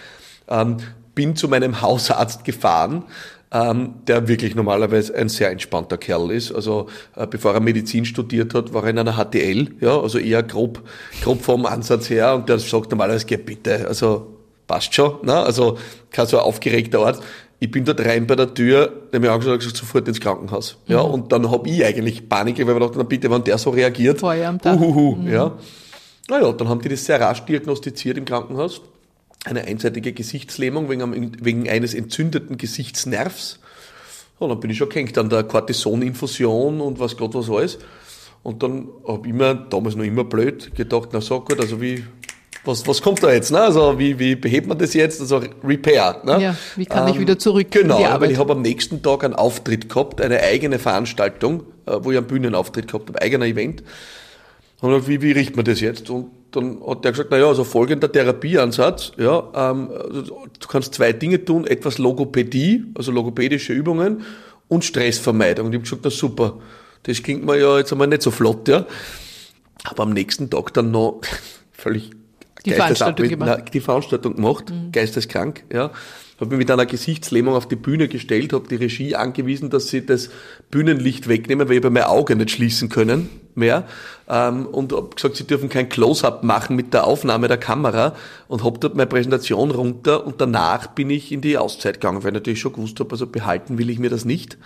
[0.49, 0.79] Ähm,
[1.15, 3.05] bin zu meinem Hausarzt gefahren,
[3.53, 6.53] ähm, der wirklich normalerweise ein sehr entspannter Kerl ist.
[6.53, 10.43] Also äh, bevor er Medizin studiert hat, war er in einer HTL, ja, also eher
[10.43, 10.83] grob,
[11.23, 15.35] grob vom Ansatz her und der sagt normalerweise, geh bitte, also passt schon, ne?
[15.35, 15.79] also
[16.11, 17.21] kein so aufgeregter Ort.
[17.63, 20.79] Ich bin dort rein bei der Tür, der mir angeschaut hat, gesagt, sofort ins Krankenhaus.
[20.87, 20.93] Mhm.
[20.95, 23.59] Ja, und dann habe ich eigentlich Panik, weil ich mir dachte, na bitte, wenn der
[23.59, 24.81] so reagiert, Feuer am Tag.
[24.81, 25.29] Uhuhu, mhm.
[25.29, 25.59] ja.
[26.29, 28.81] Naja, dann haben die das sehr rasch diagnostiziert im Krankenhaus
[29.45, 33.59] eine einseitige Gesichtslähmung wegen, wegen eines entzündeten Gesichtsnervs.
[34.39, 37.79] Und dann bin ich schon gehängt an der Cortisoninfusion und was Gott was alles.
[38.43, 42.05] Und dann habe ich mir, damals noch immer blöd, gedacht, na so gut, also wie,
[42.65, 43.51] was, was kommt da jetzt?
[43.51, 43.61] Ne?
[43.61, 45.21] Also wie, wie behebt man das jetzt?
[45.21, 46.21] Also Repair.
[46.25, 46.43] Ne?
[46.43, 47.69] Ja, wie kann ähm, ich wieder zurück?
[47.71, 52.11] Genau, weil ich habe am nächsten Tag einen Auftritt gehabt, eine eigene Veranstaltung, äh, wo
[52.11, 53.83] ich einen Bühnenauftritt gehabt habe, eigener Event.
[54.81, 56.11] Und wie, wie riecht man das jetzt?
[56.11, 61.13] Und dann hat der gesagt, naja, also folgender Therapieansatz, ja, ähm, also du kannst zwei
[61.13, 64.25] Dinge tun, etwas Logopädie, also logopädische Übungen
[64.69, 65.67] und Stressvermeidung.
[65.67, 66.59] Und ich habe gesagt, na super,
[67.05, 68.87] das klingt mir ja jetzt einmal nicht so flott, ja.
[69.85, 71.21] Aber am nächsten Tag dann noch
[71.73, 72.11] völlig
[72.65, 73.73] die Veranstaltung gemacht.
[73.73, 74.93] Die Veranstaltung gemacht, mhm.
[74.93, 75.91] geisteskrank, ja
[76.41, 80.07] habe mich mit einer Gesichtslähmung auf die Bühne gestellt, habe die Regie angewiesen, dass sie
[80.07, 80.31] das
[80.71, 83.87] Bühnenlicht wegnehmen, weil ich bei mein Auge nicht schließen können mehr.
[84.29, 88.15] Ähm, und habe gesagt, sie dürfen kein Close-up machen mit der Aufnahme der Kamera
[88.49, 92.31] und habe dort meine Präsentation runter und danach bin ich in die Auszeit gegangen, weil
[92.31, 94.57] ich natürlich schon gewusst habe, also behalten will ich mir das nicht.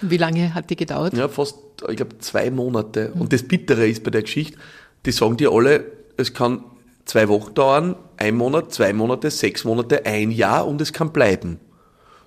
[0.00, 1.12] Wie lange hat die gedauert?
[1.14, 3.12] Ja, fast, ich glaube, zwei Monate.
[3.14, 3.20] Mhm.
[3.20, 4.56] Und das Bittere ist bei der Geschichte,
[5.04, 5.84] die sagen dir alle,
[6.16, 6.64] es kann
[7.08, 11.58] zwei Wochen dauern, ein Monat, zwei Monate, sechs Monate, ein Jahr und es kann bleiben.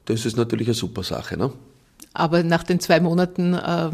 [0.05, 1.37] Das ist natürlich eine super Sache.
[1.37, 1.51] Ne?
[2.13, 3.91] Aber nach den zwei Monaten äh,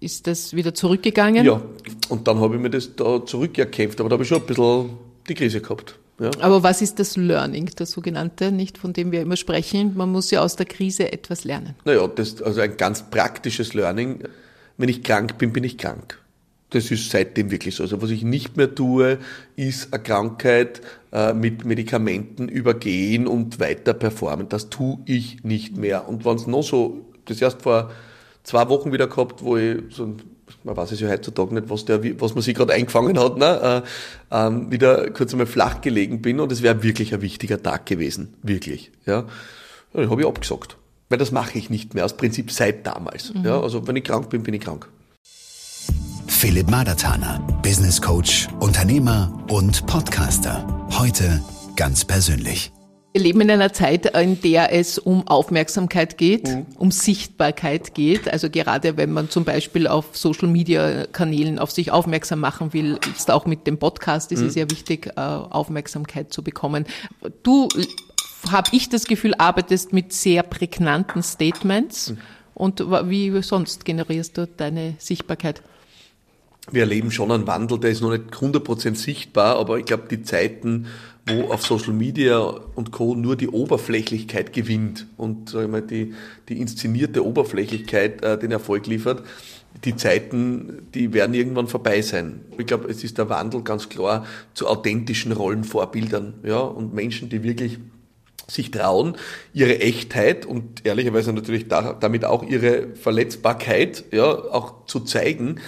[0.00, 1.44] ist das wieder zurückgegangen?
[1.44, 1.60] Ja,
[2.08, 4.90] und dann habe ich mir das da zurückerkämpft, aber da habe ich schon ein bisschen
[5.28, 5.98] die Krise gehabt.
[6.20, 6.30] Ja.
[6.40, 9.96] Aber was ist das Learning, das sogenannte, nicht von dem wir immer sprechen?
[9.96, 11.74] Man muss ja aus der Krise etwas lernen.
[11.84, 14.24] Naja, das, also ein ganz praktisches Learning.
[14.76, 16.18] Wenn ich krank bin, bin ich krank.
[16.70, 17.82] Das ist seitdem wirklich so.
[17.82, 19.18] Also was ich nicht mehr tue,
[19.56, 24.48] ist eine Krankheit äh, mit Medikamenten übergehen und weiter performen.
[24.48, 26.08] Das tue ich nicht mehr.
[26.08, 27.90] Und wenn es noch so, das erst vor
[28.42, 30.14] zwei Wochen wieder gehabt, wo ich so
[30.64, 33.82] man weiß es ja heutzutage nicht, was, der, was man sich gerade eingefangen hat, ne?
[34.30, 37.86] äh, ähm, wieder kurz einmal flach gelegen bin und es wäre wirklich ein wichtiger Tag
[37.86, 38.34] gewesen.
[38.42, 38.90] Wirklich.
[39.06, 39.24] Ja.
[39.94, 40.76] ja habe ich abgesagt.
[41.08, 43.32] Weil das mache ich nicht mehr, aus Prinzip seit damals.
[43.32, 43.44] Mhm.
[43.44, 43.60] Ja.
[43.60, 44.88] Also wenn ich krank bin, bin ich krank.
[46.38, 50.64] Philipp Madertaner, Business Coach, Unternehmer und Podcaster.
[50.96, 51.42] Heute
[51.74, 52.70] ganz persönlich.
[53.12, 56.66] Wir leben in einer Zeit, in der es um Aufmerksamkeit geht, mhm.
[56.76, 58.32] um Sichtbarkeit geht.
[58.32, 63.00] Also gerade wenn man zum Beispiel auf Social Media Kanälen auf sich aufmerksam machen will,
[63.16, 64.46] ist auch mit dem Podcast ist mhm.
[64.46, 66.86] es sehr wichtig, äh, Aufmerksamkeit zu bekommen.
[67.42, 67.68] Du,
[68.48, 72.10] habe ich das Gefühl, arbeitest mit sehr prägnanten Statements.
[72.10, 72.18] Mhm.
[72.54, 75.62] Und wie sonst generierst du deine Sichtbarkeit?
[76.70, 80.22] Wir erleben schon einen Wandel, der ist noch nicht 100% sichtbar, aber ich glaube, die
[80.22, 80.86] Zeiten,
[81.26, 83.14] wo auf Social Media und Co.
[83.14, 86.14] nur die Oberflächlichkeit gewinnt und sag ich mal, die,
[86.48, 89.22] die inszenierte Oberflächlichkeit äh, den Erfolg liefert,
[89.84, 92.40] die Zeiten, die werden irgendwann vorbei sein.
[92.56, 97.42] Ich glaube, es ist der Wandel ganz klar zu authentischen Rollenvorbildern ja, und Menschen, die
[97.42, 97.78] wirklich
[98.50, 99.16] sich trauen,
[99.52, 105.60] ihre Echtheit und ehrlicherweise natürlich da, damit auch ihre Verletzbarkeit ja, auch zu zeigen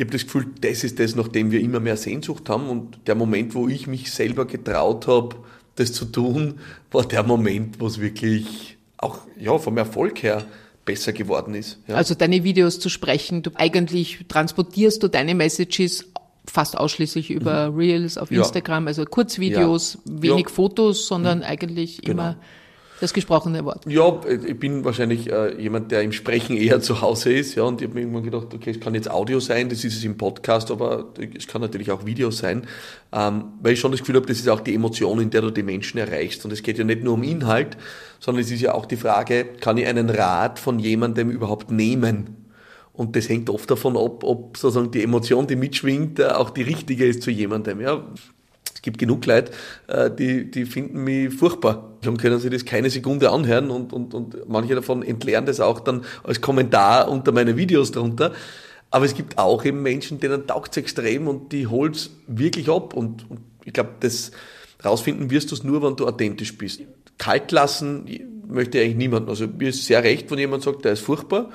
[0.00, 2.70] ich habe das Gefühl, das ist das, nach dem wir immer mehr Sehnsucht haben.
[2.70, 5.36] Und der Moment, wo ich mich selber getraut habe,
[5.74, 6.54] das zu tun,
[6.90, 10.46] war der Moment, wo es wirklich auch ja, vom Erfolg her
[10.86, 11.80] besser geworden ist.
[11.86, 11.96] Ja.
[11.96, 16.06] Also deine Videos zu sprechen, du eigentlich transportierst du deine Messages
[16.46, 17.76] fast ausschließlich über mhm.
[17.76, 18.88] Reels auf Instagram, ja.
[18.88, 20.22] also Kurzvideos, ja.
[20.22, 21.44] wenig Fotos, sondern mhm.
[21.44, 22.12] eigentlich genau.
[22.12, 22.36] immer
[23.00, 23.84] das gesprochene Wort.
[23.86, 27.54] Ja, ich bin wahrscheinlich äh, jemand, der im Sprechen eher zu Hause ist.
[27.54, 29.96] Ja, und ich habe mir irgendwann gedacht, okay, es kann jetzt Audio sein, das ist
[29.96, 32.66] es im Podcast, aber es kann natürlich auch Video sein.
[33.12, 35.50] Ähm, weil ich schon das Gefühl habe, das ist auch die Emotion, in der du
[35.50, 36.44] die Menschen erreichst.
[36.44, 37.78] Und es geht ja nicht nur um Inhalt,
[38.20, 42.36] sondern es ist ja auch die Frage, kann ich einen Rat von jemandem überhaupt nehmen?
[42.92, 46.62] Und das hängt oft davon ab, ob sozusagen die Emotion, die mitschwingt, äh, auch die
[46.62, 47.80] richtige ist zu jemandem.
[47.80, 48.04] Ja,
[48.80, 49.52] es gibt genug Leute,
[49.88, 54.14] äh, die, die finden mich furchtbar und können sich das keine Sekunde anhören und, und,
[54.14, 58.32] und manche davon entleeren das auch dann als Kommentar unter meine Videos drunter.
[58.90, 62.70] Aber es gibt auch eben Menschen, denen taugt es extrem und die holt es wirklich
[62.70, 62.94] ab.
[62.94, 64.30] Und, und ich glaube, das
[64.82, 66.80] rausfinden wirst du es nur, wenn du authentisch bist.
[67.18, 68.06] Kalt lassen
[68.48, 69.28] möchte eigentlich niemand.
[69.28, 71.50] Also mir ist sehr recht, wenn jemand sagt, der ist furchtbar.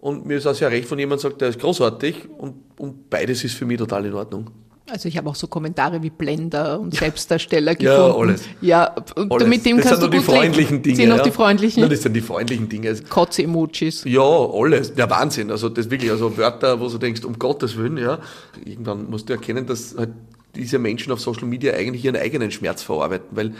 [0.00, 2.28] Und mir ist auch sehr recht, wenn jemand sagt, der ist großartig.
[2.36, 4.50] Und, und beides ist für mich total in Ordnung.
[4.90, 8.00] Also ich habe auch so Kommentare wie Blender und Selbstdarsteller gefunden.
[8.00, 8.42] Ja, alles.
[8.60, 8.94] Ja,
[9.30, 9.48] alles.
[9.48, 10.96] mit dem das kannst sind du die freundlichen Dinge.
[10.96, 11.16] Sind ja.
[11.16, 11.80] noch die freundlichen?
[11.80, 12.94] Nein, das sind die freundlichen Dinge.
[13.08, 14.04] Kotze-Emojis.
[14.04, 14.92] Ja, alles.
[14.94, 15.50] Ja, Wahnsinn.
[15.50, 18.18] Also das wirklich, also Wörter, wo du denkst, um Gottes Willen, ja.
[18.62, 20.10] Irgendwann musst du erkennen, dass halt
[20.54, 23.54] diese Menschen auf Social Media eigentlich ihren eigenen Schmerz verarbeiten, weil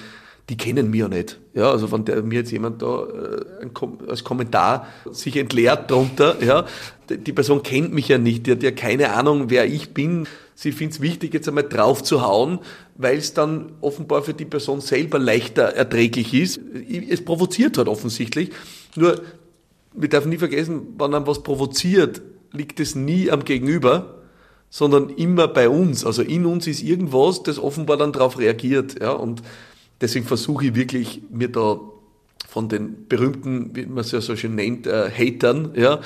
[0.50, 1.38] die kennen mir ja nicht.
[1.54, 6.66] Ja, also wenn der, mir jetzt jemand da äh, als Kommentar sich entleert drunter, ja,
[7.08, 10.26] die Person kennt mich ja nicht, die hat ja keine Ahnung, wer ich bin.
[10.54, 12.60] Sie findet es wichtig, jetzt einmal drauf zu hauen,
[12.96, 16.60] weil es dann offenbar für die Person selber leichter erträglich ist.
[17.08, 18.50] Es provoziert hat offensichtlich.
[18.94, 19.20] Nur,
[19.94, 24.22] wir dürfen nie vergessen, wenn man was provoziert, liegt es nie am Gegenüber,
[24.70, 26.04] sondern immer bei uns.
[26.04, 29.00] Also in uns ist irgendwas, das offenbar dann darauf reagiert.
[29.00, 29.42] Ja, und
[30.00, 31.80] deswegen versuche ich wirklich, mir da
[32.48, 36.00] von den berühmten, wie man es ja so schön nennt, äh, Hatern, ja,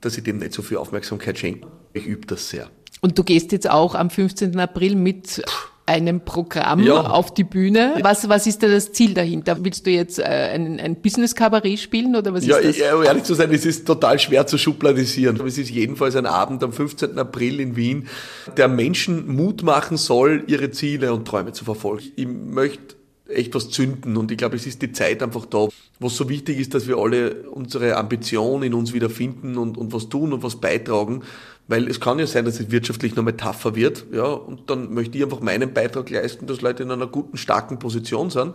[0.00, 1.66] dass ich dem nicht so viel Aufmerksamkeit schenke.
[1.92, 2.70] Ich übe das sehr.
[3.00, 4.58] Und du gehst jetzt auch am 15.
[4.58, 5.42] April mit
[5.86, 7.02] einem Programm ja.
[7.02, 7.96] auf die Bühne.
[8.00, 9.62] Was, was ist da das Ziel dahinter?
[9.62, 12.86] Willst du jetzt äh, ein, ein Business-Kabarett spielen oder was ja, ist das?
[12.86, 15.38] Ja, ehrlich zu sein, es ist total schwer zu schubladisieren.
[15.46, 17.18] Es ist jedenfalls ein Abend am 15.
[17.18, 18.08] April in Wien,
[18.56, 22.04] der Menschen Mut machen soll, ihre Ziele und Träume zu verfolgen.
[22.16, 22.94] Ich möchte
[23.28, 25.68] echt was zünden und ich glaube, es ist die Zeit einfach da,
[25.98, 29.78] wo es so wichtig ist, dass wir alle unsere Ambition in uns wieder finden und,
[29.78, 31.22] und was tun und was beitragen,
[31.66, 35.16] weil es kann ja sein, dass es wirtschaftlich noch Metapher wird, ja, und dann möchte
[35.16, 38.54] ich einfach meinen Beitrag leisten, dass Leute in einer guten, starken Position sind.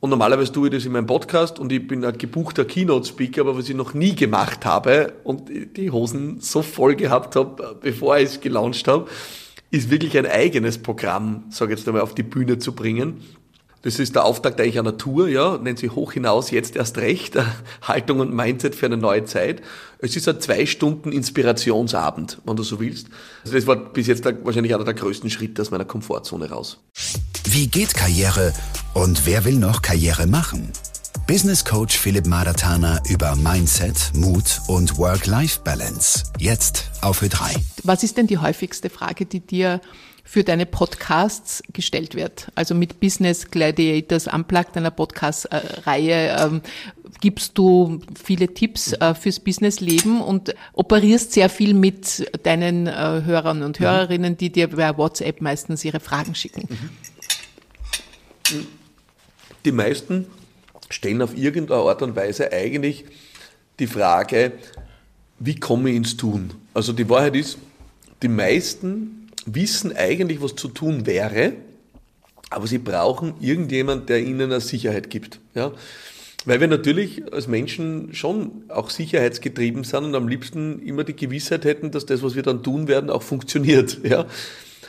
[0.00, 3.56] Und normalerweise tue ich das in meinem Podcast und ich bin ein gebuchter Keynote-Speaker, aber
[3.56, 5.44] was ich noch nie gemacht habe und
[5.76, 9.08] die Hosen so voll gehabt habe, bevor ich es gelauncht habe,
[9.70, 13.20] ist wirklich ein eigenes Programm, sage ich jetzt einmal, auf die Bühne zu bringen
[13.82, 17.36] das ist der Auftakt eigentlich einer Tour, ja, nennt sich Hoch hinaus, jetzt erst recht,
[17.82, 19.60] Haltung und Mindset für eine neue Zeit.
[19.98, 23.08] Es ist ein zwei Stunden Inspirationsabend, wenn du so willst.
[23.44, 26.78] Also das war bis jetzt wahrscheinlich einer der größten Schritte aus meiner Komfortzone raus.
[27.44, 28.52] Wie geht Karriere
[28.94, 30.72] und wer will noch Karriere machen?
[31.26, 36.24] Business Coach Philipp Madatana über Mindset, Mut und Work-Life-Balance.
[36.38, 37.56] Jetzt auf Ö3.
[37.84, 39.80] Was ist denn die häufigste Frage, die dir
[40.24, 42.50] für deine Podcasts gestellt wird.
[42.54, 46.62] Also mit Business Gladiators Unplugged, einer Podcast-Reihe, ähm,
[47.20, 53.62] gibst du viele Tipps äh, fürs Businessleben und operierst sehr viel mit deinen äh, Hörern
[53.62, 56.68] und Hörerinnen, die dir bei WhatsApp meistens ihre Fragen schicken.
[59.64, 60.26] Die meisten
[60.90, 63.04] stellen auf irgendeine Art und Weise eigentlich
[63.78, 64.52] die Frage,
[65.38, 66.52] wie komme ich ins Tun?
[66.74, 67.58] Also die Wahrheit ist,
[68.22, 71.54] die meisten wissen eigentlich, was zu tun wäre,
[72.50, 75.40] aber sie brauchen irgendjemand, der ihnen eine Sicherheit gibt.
[75.54, 75.72] Ja?
[76.44, 81.64] Weil wir natürlich als Menschen schon auch sicherheitsgetrieben sind und am liebsten immer die Gewissheit
[81.64, 83.98] hätten, dass das, was wir dann tun werden, auch funktioniert.
[84.04, 84.26] Ja?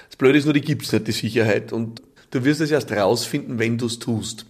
[0.08, 1.74] Das Blöde ist nur, die gibt es nicht, die Sicherheit.
[1.74, 2.02] Und
[2.32, 4.46] du wirst es erst rausfinden, wenn du es tust.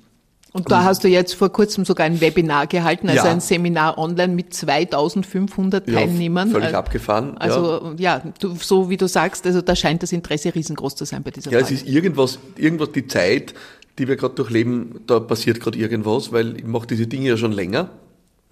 [0.53, 3.31] Und da hast du jetzt vor kurzem sogar ein Webinar gehalten, also ja.
[3.31, 6.49] ein Seminar online mit 2500 Teilnehmern.
[6.49, 7.39] Ja, völlig äh, abgefahren.
[7.39, 11.05] Also ja, ja du, so wie du sagst, also da scheint das Interesse riesengroß zu
[11.05, 11.73] sein bei dieser Ja, Frage.
[11.73, 13.55] es ist irgendwas, irgendwas die Zeit,
[13.97, 17.51] die wir gerade durchleben, da passiert gerade irgendwas, weil ich mache diese Dinge ja schon
[17.51, 17.89] länger.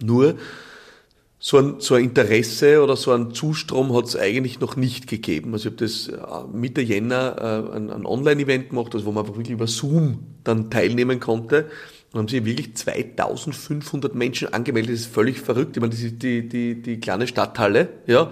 [0.02, 0.34] Nur
[1.44, 5.52] so ein, so ein Interesse oder so ein Zustrom hat es eigentlich noch nicht gegeben.
[5.52, 7.36] Also ich habe das äh, Mitte Jänner
[7.72, 11.68] äh, ein, ein Online-Event gemacht, also wo man einfach wirklich über Zoom dann teilnehmen konnte.
[12.12, 14.94] Und haben sich wirklich 2500 Menschen angemeldet.
[14.94, 15.76] Das ist völlig verrückt.
[15.76, 18.30] Ich meine, das ist die, die, die kleine Stadthalle, ja.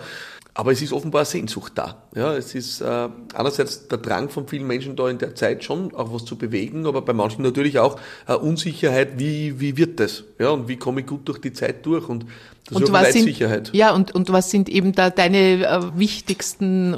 [0.52, 2.02] Aber es ist offenbar Sehnsucht da.
[2.14, 5.94] Ja, es ist äh, einerseits der Drang von vielen Menschen da in der Zeit schon
[5.94, 10.24] auch was zu bewegen, aber bei manchen natürlich auch äh, Unsicherheit, wie, wie wird das?
[10.38, 12.08] Ja, und wie komme ich gut durch die Zeit durch?
[12.08, 12.26] Und
[12.66, 13.70] das und ist was sind, Sicherheit.
[13.72, 16.96] Ja, und, und was sind eben da deine äh, wichtigsten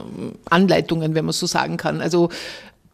[0.48, 2.00] Anleitungen, wenn man so sagen kann?
[2.00, 2.30] Also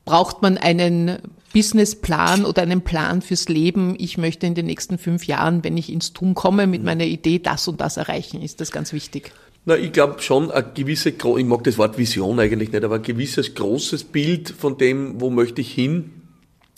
[0.05, 1.19] braucht man einen
[1.53, 3.95] Businessplan oder einen Plan fürs Leben.
[3.99, 7.39] Ich möchte in den nächsten fünf Jahren, wenn ich ins Tun komme, mit meiner Idee
[7.39, 8.43] das und das erreichen.
[8.43, 9.33] Ist das ganz wichtig?
[9.65, 13.03] Na, ich glaube schon, eine gewisse, ich mag das Wort Vision eigentlich nicht, aber ein
[13.03, 16.11] gewisses großes Bild von dem, wo möchte ich hin,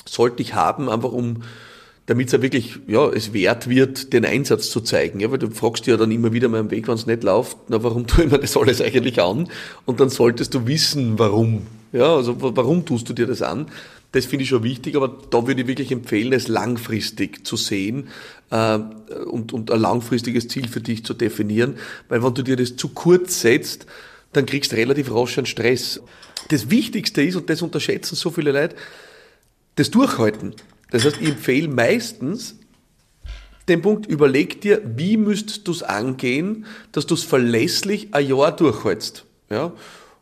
[0.04, 1.42] sollte ich haben, einfach um,
[2.06, 5.20] damit es ja wirklich, ja, es wert wird, den Einsatz zu zeigen.
[5.20, 7.22] Ja, weil du fragst dir ja dann immer wieder mal am Weg, wenn es nicht
[7.22, 9.48] läuft, na, warum tue ich mir das alles eigentlich an?
[9.84, 11.66] Und dann solltest du wissen, warum.
[11.92, 13.66] Ja, also warum tust du dir das an?
[14.12, 18.08] Das finde ich schon wichtig, aber da würde ich wirklich empfehlen, es langfristig zu sehen
[18.50, 18.78] äh,
[19.26, 21.76] und, und ein langfristiges Ziel für dich zu definieren,
[22.08, 23.86] weil wenn du dir das zu kurz setzt,
[24.32, 26.00] dann kriegst du relativ rasch einen Stress.
[26.48, 28.76] Das Wichtigste ist, und das unterschätzen so viele Leute,
[29.76, 30.54] das Durchhalten.
[30.90, 32.56] Das heißt, ich empfehle meistens
[33.68, 38.54] den Punkt, überleg dir, wie müsstest du es angehen, dass du es verlässlich ein Jahr
[38.54, 39.24] durchhältst.
[39.48, 39.72] Ja?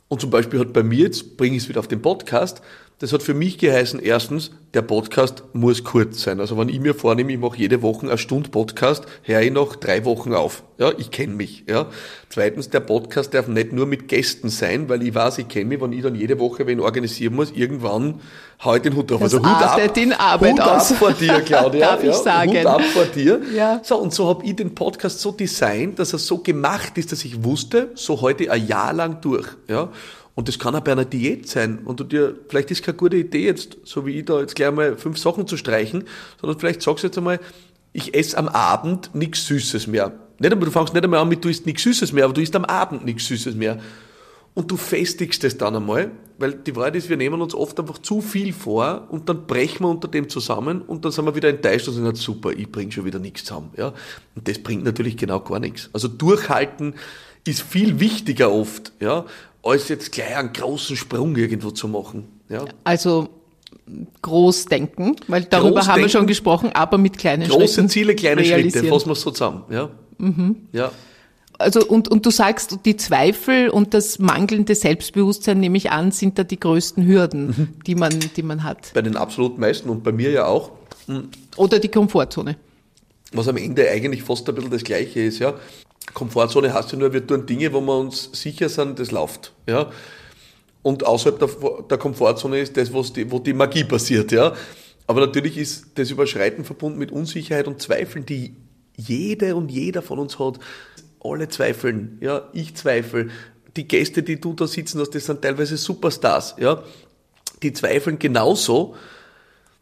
[0.09, 2.61] Und zum Beispiel hat bei mir, jetzt bringe ich es wieder auf den Podcast,
[2.99, 6.41] das hat für mich geheißen, erstens, der Podcast muss kurz sein.
[6.41, 9.77] Also wenn ich mir vornehme, ich mache jede Woche eine Stunde Podcast, höre ich noch
[9.77, 10.65] drei Wochen auf.
[10.79, 11.65] Ja, ich kenne mich.
[11.69, 11.87] Ja.
[12.29, 15.81] Zweitens, der Podcast darf nicht nur mit Gästen sein, weil ich weiß, ich kenne mich,
[15.81, 18.21] wenn ich dann jede Woche wen organisieren muss, irgendwann
[18.65, 19.21] hau ich den Hut auf.
[19.21, 20.93] Das also Hut ab, in Arbeit Hut aus.
[20.93, 21.91] ab vor dir, Claudia.
[21.91, 22.51] Darf ich ja, sagen.
[22.51, 23.41] Hut ab vor dir.
[23.55, 23.81] Ja.
[23.83, 27.25] So, und so habe ich den Podcast so designt, dass er so gemacht ist, dass
[27.25, 29.47] ich wusste, so heute ein Jahr lang durch.
[29.69, 29.91] Ja.
[30.39, 31.81] Und das kann auch bei einer Diät sein.
[31.85, 34.71] Und du dir, vielleicht ist keine gute Idee jetzt, so wie ich da jetzt gleich
[34.71, 36.05] mal fünf Sachen zu streichen,
[36.41, 37.41] sondern vielleicht sagst du jetzt einmal,
[37.93, 40.13] ich esse am Abend nichts Süßes mehr.
[40.39, 42.41] Nicht einmal, du fängst nicht einmal an mit, du isst nichts Süßes mehr, aber du
[42.41, 43.81] isst am Abend nichts Süßes mehr.
[44.55, 47.99] Und du festigst es dann einmal, weil die Wahrheit ist, wir nehmen uns oft einfach
[47.99, 51.49] zu viel vor und dann brechen wir unter dem zusammen und dann sind wir wieder
[51.49, 53.73] enttäuscht und sagen, super, ich bringe schon wieder nichts zusammen.
[53.77, 53.93] Ja?
[54.37, 55.91] Und das bringt natürlich genau gar nichts.
[55.93, 56.95] Also durchhalten
[57.45, 59.25] ist viel wichtiger oft, ja,
[59.69, 62.29] als jetzt gleich einen großen Sprung irgendwo zu machen.
[62.49, 62.65] Ja.
[62.85, 63.29] Also
[64.23, 67.75] groß denken, weil darüber haben wir schon gesprochen, aber mit kleinen große Schritten.
[67.83, 69.65] Große Ziele, kleine Schritte, fassen wir es so zusammen.
[69.71, 69.91] Ja.
[70.19, 70.57] Mhm.
[70.73, 70.91] ja.
[71.59, 76.39] Also und, und du sagst, die Zweifel und das mangelnde Selbstbewusstsein, nehme ich an, sind
[76.39, 77.69] da die größten Hürden, mhm.
[77.85, 78.93] die, man, die man hat.
[78.95, 80.71] Bei den absolut meisten und bei mir ja auch.
[81.09, 81.31] Mhm.
[81.57, 82.57] Oder die Komfortzone.
[83.33, 85.55] Was am Ende eigentlich fast ein bisschen das Gleiche ist, ja.
[86.15, 89.91] Komfortzone heißt ja nur, wir tun Dinge, wo wir uns sicher sind, das läuft, ja.
[90.83, 91.49] Und außerhalb der,
[91.91, 94.55] der Komfortzone ist das, die, wo die Magie passiert, ja.
[95.07, 98.57] Aber natürlich ist das Überschreiten verbunden mit Unsicherheit und Zweifeln, die
[98.97, 100.59] jede und jeder von uns hat
[101.21, 103.29] alle zweifeln, ja, ich zweifle.
[103.77, 106.83] Die Gäste, die du da sitzen hast, das sind teilweise Superstars, ja.
[107.63, 108.95] Die zweifeln genauso.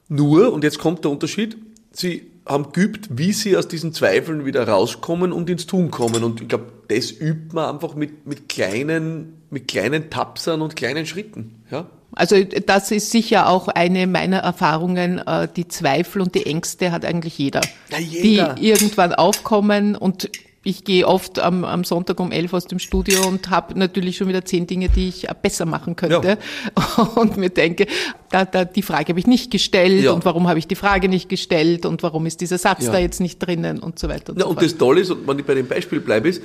[0.09, 1.57] Nur, und jetzt kommt der Unterschied,
[1.93, 6.23] sie haben geübt, wie sie aus diesen Zweifeln wieder rauskommen und ins Tun kommen.
[6.25, 11.07] Und ich glaube, das übt man einfach mit, mit kleinen, mit kleinen Tapsern und kleinen
[11.07, 11.87] Schritten, ja.
[12.13, 15.19] Also das ist sicher auch eine meiner Erfahrungen.
[15.19, 18.55] Äh, die Zweifel und die Ängste hat eigentlich jeder, ja, jeder.
[18.55, 20.31] die irgendwann aufkommen und
[20.67, 24.27] ich gehe oft am, am Sonntag um elf aus dem Studio und habe natürlich schon
[24.27, 26.39] wieder zehn Dinge, die ich besser machen könnte.
[26.77, 27.05] Ja.
[27.15, 27.87] Und mir denke,
[28.31, 30.11] da, da, die Frage habe ich nicht gestellt ja.
[30.11, 32.93] und warum habe ich die Frage nicht gestellt und warum ist dieser Satz ja.
[32.93, 34.65] da jetzt nicht drinnen und so weiter und ja, so Und fort.
[34.65, 36.43] das Tolle ist, und wenn ich bei dem Beispiel bleibe, ist,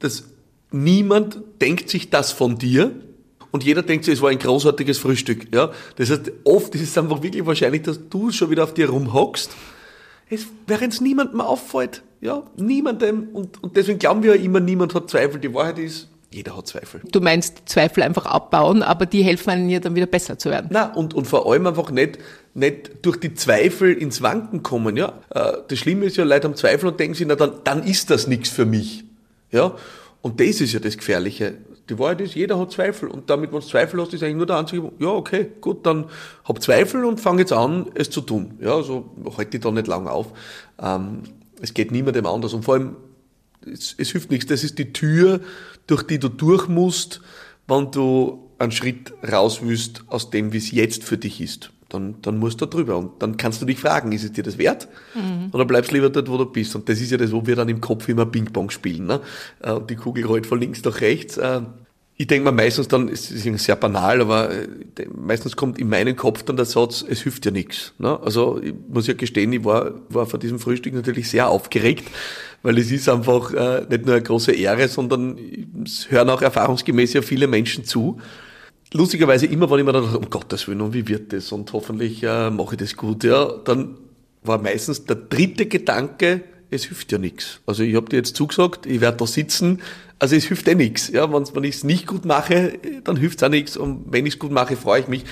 [0.00, 0.24] dass
[0.70, 2.92] niemand denkt sich das von dir,
[3.50, 5.46] und jeder denkt sich, es war ein großartiges Frühstück.
[5.54, 5.70] Ja?
[5.96, 9.52] Das heißt, oft ist es einfach wirklich wahrscheinlich, dass du schon wieder auf dir rumhockst,
[10.66, 12.02] während es niemandem auffällt.
[12.20, 13.28] Ja, niemandem.
[13.32, 15.40] Und, und deswegen glauben wir ja immer, niemand hat Zweifel.
[15.40, 17.00] Die Wahrheit ist, jeder hat Zweifel.
[17.12, 20.68] Du meinst Zweifel einfach abbauen, aber die helfen einem ja dann wieder besser zu werden.
[20.70, 22.18] Na und, und vor allem einfach nicht,
[22.54, 24.96] nicht durch die Zweifel ins Wanken kommen.
[24.96, 25.20] Ja?
[25.30, 28.10] Äh, das Schlimme ist ja, Leute haben Zweifel und denken sich, na dann, dann ist
[28.10, 29.04] das nichts für mich.
[29.52, 29.76] Ja?
[30.22, 31.54] Und das ist ja das Gefährliche.
[31.88, 33.08] Die Wahrheit ist, jeder hat Zweifel.
[33.08, 36.06] Und damit, wenn du Zweifel hast, ist eigentlich nur der einzige, ja, okay, gut, dann
[36.44, 38.58] hab Zweifel und fang jetzt an, es zu tun.
[38.60, 40.28] Ja, also halte ich da nicht lang auf.
[40.82, 41.22] Ähm,
[41.64, 42.52] es geht niemandem anders.
[42.52, 42.96] Und vor allem,
[43.66, 44.46] es, es hilft nichts.
[44.46, 45.40] Das ist die Tür,
[45.86, 47.22] durch die du durch musst,
[47.66, 51.70] wenn du einen Schritt raus willst aus dem, wie es jetzt für dich ist.
[51.88, 52.98] Dann, dann musst du da drüber.
[52.98, 54.88] Und dann kannst du dich fragen, ist es dir das wert?
[55.14, 55.48] Mhm.
[55.52, 56.74] Oder bleibst du lieber dort, wo du bist?
[56.76, 59.06] Und das ist ja das, wo wir dann im Kopf immer Ping-Pong spielen.
[59.06, 59.20] Ne?
[59.62, 61.38] Äh, und die Kugel rollt von links nach rechts.
[62.16, 64.68] Ich denke mal meistens dann, es ist sehr banal, aber äh,
[65.12, 67.92] meistens kommt in meinen Kopf dann der Satz, es hilft ja nichts.
[67.98, 68.20] Ne?
[68.22, 72.04] Also ich muss ja gestehen, ich war, war vor diesem Frühstück natürlich sehr aufgeregt,
[72.62, 75.38] weil es ist einfach äh, nicht nur eine große Ehre, sondern
[75.84, 78.20] es hören auch erfahrungsgemäß ja viele Menschen zu.
[78.92, 81.50] Lustigerweise immer, wenn ich mir dann dachte, um Gottes Willen, und wie wird das?
[81.50, 83.96] Und hoffentlich äh, mache ich das gut, ja, dann
[84.44, 87.60] war meistens der dritte Gedanke, es hilft ja nichts.
[87.66, 89.80] Also ich habe dir jetzt zugesagt, ich werde da sitzen,
[90.18, 91.08] also es hilft eh nichts.
[91.08, 93.76] Ja, wenn, wenn ich es nicht gut mache, dann hilft es auch nichts.
[93.76, 95.24] Und wenn ich es gut mache, freue ich mich.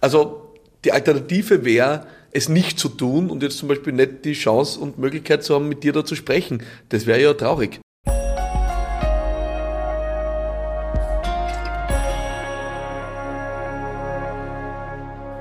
[0.00, 0.54] Also
[0.84, 4.98] die Alternative wäre, es nicht zu tun und jetzt zum Beispiel nicht die Chance und
[4.98, 6.62] Möglichkeit zu haben, mit dir da zu sprechen.
[6.90, 7.80] Das wäre ja traurig.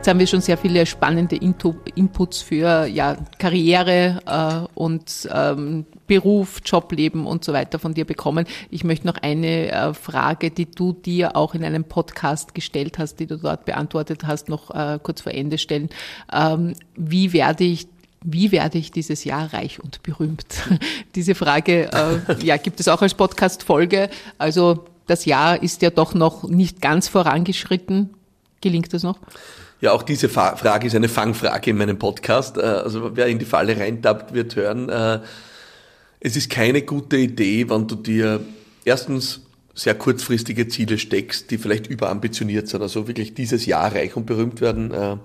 [0.07, 6.61] Jetzt haben wir schon sehr viele spannende Inputs für ja, Karriere äh, und ähm, Beruf,
[6.63, 8.45] Jobleben und so weiter von dir bekommen.
[8.69, 13.19] Ich möchte noch eine äh, Frage, die du dir auch in einem Podcast gestellt hast,
[13.19, 15.89] die du dort beantwortet hast, noch äh, kurz vor Ende stellen.
[16.31, 17.89] Ähm, wie werde ich
[18.23, 20.45] wie werde ich dieses Jahr reich und berühmt?
[21.15, 24.09] Diese Frage äh, ja, gibt es auch als Podcast-Folge.
[24.37, 28.11] Also das Jahr ist ja doch noch nicht ganz vorangeschritten.
[28.61, 29.19] Gelingt das noch?
[29.79, 32.57] Ja, auch diese Frage ist eine Fangfrage in meinem Podcast.
[32.57, 34.89] Äh, also wer in die Falle reintappt, wird hören.
[34.89, 35.19] Äh,
[36.19, 38.39] es ist keine gute Idee, wenn du dir
[38.85, 39.41] erstens
[39.75, 42.81] sehr kurzfristige Ziele steckst, die vielleicht überambitioniert sind.
[42.81, 44.91] Also wirklich dieses Jahr reich und berühmt werden.
[44.91, 45.17] Äh,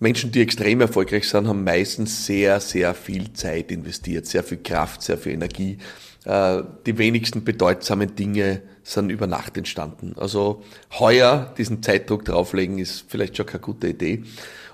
[0.00, 5.02] Menschen, die extrem erfolgreich sind, haben meistens sehr, sehr viel Zeit investiert, sehr viel Kraft,
[5.02, 5.78] sehr viel Energie.
[6.24, 10.14] Die wenigsten bedeutsamen Dinge sind über Nacht entstanden.
[10.16, 10.62] Also
[10.98, 14.24] heuer diesen Zeitdruck drauflegen ist vielleicht schon keine gute Idee.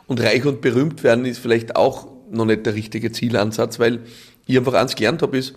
[0.07, 4.01] Und reich und berühmt werden ist vielleicht auch noch nicht der richtige Zielansatz, weil
[4.47, 5.55] ich einfach eins gelernt habe, ist,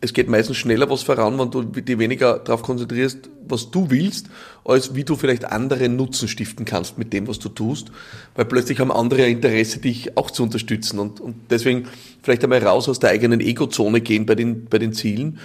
[0.00, 4.26] es geht meistens schneller was voran, wenn du dich weniger darauf konzentrierst, was du willst,
[4.64, 7.90] als wie du vielleicht anderen Nutzen stiften kannst mit dem, was du tust.
[8.34, 10.98] Weil plötzlich haben andere Interesse, dich auch zu unterstützen.
[10.98, 11.86] Und, und deswegen
[12.22, 15.38] vielleicht einmal raus aus der eigenen Ego-Zone gehen bei den, bei den Zielen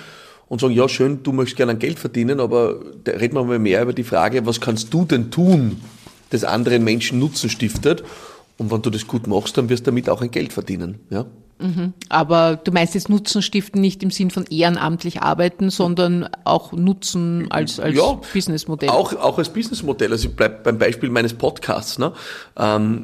[0.53, 3.91] und sagen, ja schön, du möchtest gerne Geld verdienen, aber reden wir mal mehr über
[3.91, 5.81] die Frage, was kannst du denn tun,
[6.29, 8.03] das anderen Menschen Nutzen stiftet?
[8.59, 10.99] Und wenn du das gut machst, dann wirst du damit auch ein Geld verdienen.
[11.09, 11.25] Ja?
[11.63, 11.93] Mhm.
[12.09, 17.49] Aber du meinst jetzt Nutzen stiften nicht im Sinn von ehrenamtlich arbeiten, sondern auch Nutzen
[17.49, 18.89] als, als ja, Businessmodell.
[18.89, 20.11] Auch, auch als Businessmodell.
[20.11, 21.99] Also ich bleibe beim Beispiel meines Podcasts.
[21.99, 22.11] Ne?
[22.57, 23.01] Ähm,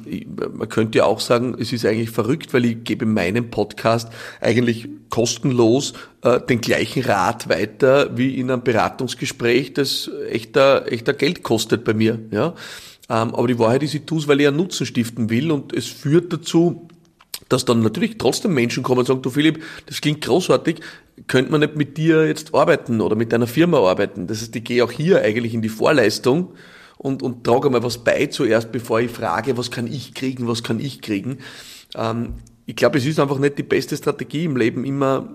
[0.52, 4.10] man könnte ja auch sagen, es ist eigentlich verrückt, weil ich gebe in meinem Podcast
[4.42, 11.44] eigentlich kostenlos äh, den gleichen Rat weiter wie in einem Beratungsgespräch, das echter, echter Geld
[11.44, 12.20] kostet bei mir.
[12.32, 12.56] Ja?
[13.10, 15.72] Ähm, aber die Wahrheit ist, ich tue es, weil ich einen Nutzen stiften will und
[15.72, 16.89] es führt dazu,
[17.50, 20.80] dass dann natürlich trotzdem Menschen kommen und sagen, du Philipp, das klingt großartig,
[21.28, 24.28] könnte man nicht mit dir jetzt arbeiten oder mit deiner Firma arbeiten?
[24.28, 26.54] Das heißt, ich gehe auch hier eigentlich in die Vorleistung
[26.98, 30.64] und, und trage einmal was bei zuerst, bevor ich frage, was kann ich kriegen, was
[30.64, 31.40] kann ich kriegen.
[31.96, 32.34] Ähm,
[32.66, 35.28] ich glaube, es ist einfach nicht die beste Strategie im Leben, immer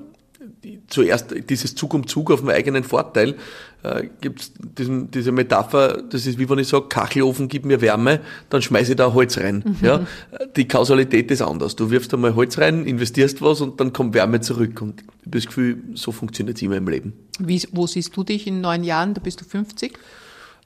[0.89, 3.37] zuerst dieses Zug um Zug auf den eigenen Vorteil.
[3.83, 8.63] Äh, gibt diese Metapher, das ist wie wenn ich sage, Kachelofen gib mir Wärme, dann
[8.63, 9.63] schmeiße ich da Holz rein.
[9.67, 9.87] Mhm.
[9.87, 10.07] Ja?
[10.57, 11.77] Die Kausalität ist anders.
[11.77, 14.81] Du wirfst einmal Holz rein, investierst was und dann kommt Wärme zurück.
[14.81, 17.13] Und ich habe das Gefühl, so funktioniert es immer im Leben.
[17.39, 19.13] Wie, wo siehst du dich in neun Jahren?
[19.13, 19.93] Da bist du 50?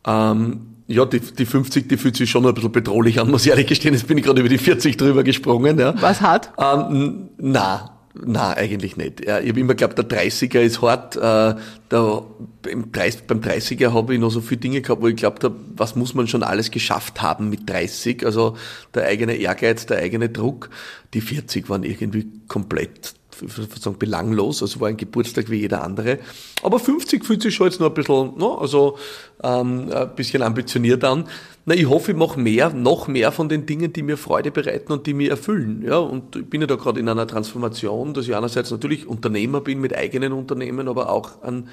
[0.07, 3.51] Ähm, ja, die, die 50, die fühlt sich schon ein bisschen bedrohlich an, muss ich
[3.51, 3.95] ehrlich gestehen.
[3.95, 5.79] Jetzt bin ich gerade über die 40 drüber gesprungen.
[5.79, 6.01] Ja.
[6.01, 6.51] Was hart?
[6.57, 9.21] Ähm, na, na, eigentlich nicht.
[9.21, 11.17] Ich habe immer geglaubt, der 30er ist hart.
[11.17, 11.55] Äh,
[11.89, 12.23] da,
[12.63, 15.57] beim, 30, beim 30er habe ich noch so viele Dinge gehabt, wo ich glaubt habe,
[15.77, 18.25] was muss man schon alles geschafft haben mit 30?
[18.25, 18.57] Also
[18.95, 20.71] der eigene Ehrgeiz, der eigene Druck.
[21.15, 23.15] Die 40 waren irgendwie komplett
[23.47, 26.19] sagen, belanglos, also war ein Geburtstag wie jeder andere.
[26.63, 28.99] Aber 50 fühlt sich schon jetzt noch ein bisschen, no, also
[29.43, 31.29] ähm, ein bisschen ambitioniert an.
[31.69, 34.91] Na, ich hoffe, ich mache mehr, noch mehr von den Dingen, die mir Freude bereiten
[34.91, 35.83] und die mir erfüllen.
[35.83, 39.61] Ja, und ich bin ja da gerade in einer Transformation, dass ich einerseits natürlich Unternehmer
[39.61, 41.69] bin mit eigenen Unternehmen, aber auch einen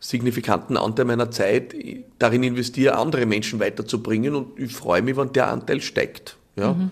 [0.00, 1.74] signifikanten Anteil meiner Zeit
[2.18, 6.38] darin investiere, andere Menschen weiterzubringen und ich freue mich, wenn der Anteil steigt.
[6.56, 6.90] Ja, mhm.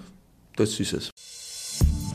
[0.57, 1.11] das ist es.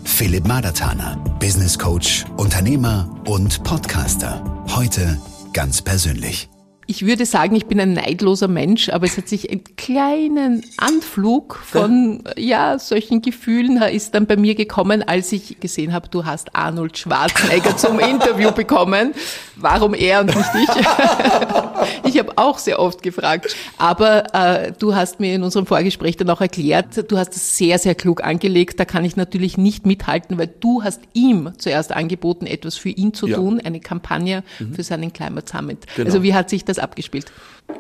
[0.04, 4.44] Philipp Madertaner, Business Coach, Unternehmer und Podcaster.
[4.76, 5.20] Heute
[5.54, 6.50] ganz persönlich
[6.90, 11.58] ich würde sagen, ich bin ein neidloser Mensch, aber es hat sich einen kleinen Anflug
[11.64, 16.56] von ja solchen Gefühlen ist dann bei mir gekommen, als ich gesehen habe, du hast
[16.56, 19.14] Arnold Schwarzenegger zum Interview bekommen.
[19.56, 20.70] Warum er und nicht ich?
[22.06, 26.30] ich habe auch sehr oft gefragt, aber äh, du hast mir in unserem Vorgespräch dann
[26.32, 28.80] auch erklärt, du hast es sehr sehr klug angelegt.
[28.80, 33.14] Da kann ich natürlich nicht mithalten, weil du hast ihm zuerst angeboten, etwas für ihn
[33.14, 33.36] zu ja.
[33.36, 34.74] tun, eine Kampagne mhm.
[34.74, 35.86] für seinen Climate Summit.
[35.96, 36.08] Genau.
[36.08, 37.32] Also wie hat sich das abgespielt?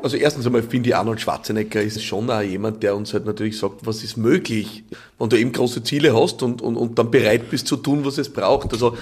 [0.04, 3.58] Also erstens einmal finde ich Arnold Schwarzenegger ist schon auch jemand, der uns halt natürlich
[3.58, 4.84] sagt, was ist möglich,
[5.18, 8.18] wenn du eben große Ziele hast und, und, und dann bereit bist zu tun, was
[8.18, 8.72] es braucht.
[8.72, 8.96] Also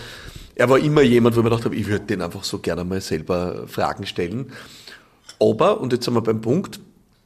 [0.56, 2.84] er war immer jemand, wo ich mir gedacht habe, ich würde den einfach so gerne
[2.84, 4.52] mal selber Fragen stellen.
[5.40, 6.80] Aber, und jetzt sind wir beim Punkt,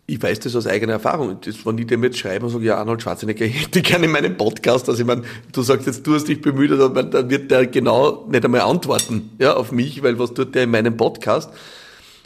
[0.05, 1.37] ich weiß das aus eigener Erfahrung.
[1.39, 4.11] Das, wenn ich dem jetzt schreibe und sage, ja, Arnold Schwarzenegger, ich hätte gerne in
[4.11, 5.21] meinem Podcast, also ich meine,
[5.53, 9.53] du sagst jetzt, du hast dich bemüht, dann wird der genau nicht einmal antworten, ja,
[9.53, 11.51] auf mich, weil was tut der in meinem Podcast?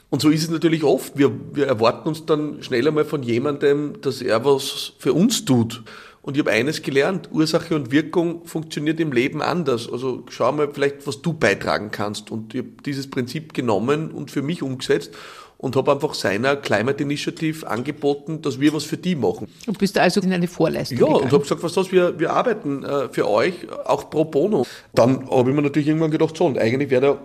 [0.10, 1.18] Und so ist es natürlich oft.
[1.18, 5.84] Wir, wir erwarten uns dann schnell einmal von jemandem, dass er was für uns tut.
[6.22, 9.88] Und ich habe eines gelernt, Ursache und Wirkung funktioniert im Leben anders.
[9.92, 12.32] Also schau mal vielleicht, was du beitragen kannst.
[12.32, 15.12] Und ich habe dieses Prinzip genommen und für mich umgesetzt
[15.58, 19.48] und habe einfach seiner Climate Initiative angeboten, dass wir was für die machen.
[19.68, 21.24] Und bist du also in eine Vorleistung Ja, gegangen.
[21.26, 23.54] und habe gesagt, was das, wir, wir arbeiten äh, für euch,
[23.86, 24.66] auch pro bono.
[24.94, 27.20] Dann habe ich mir natürlich irgendwann gedacht, so, und eigentlich wäre der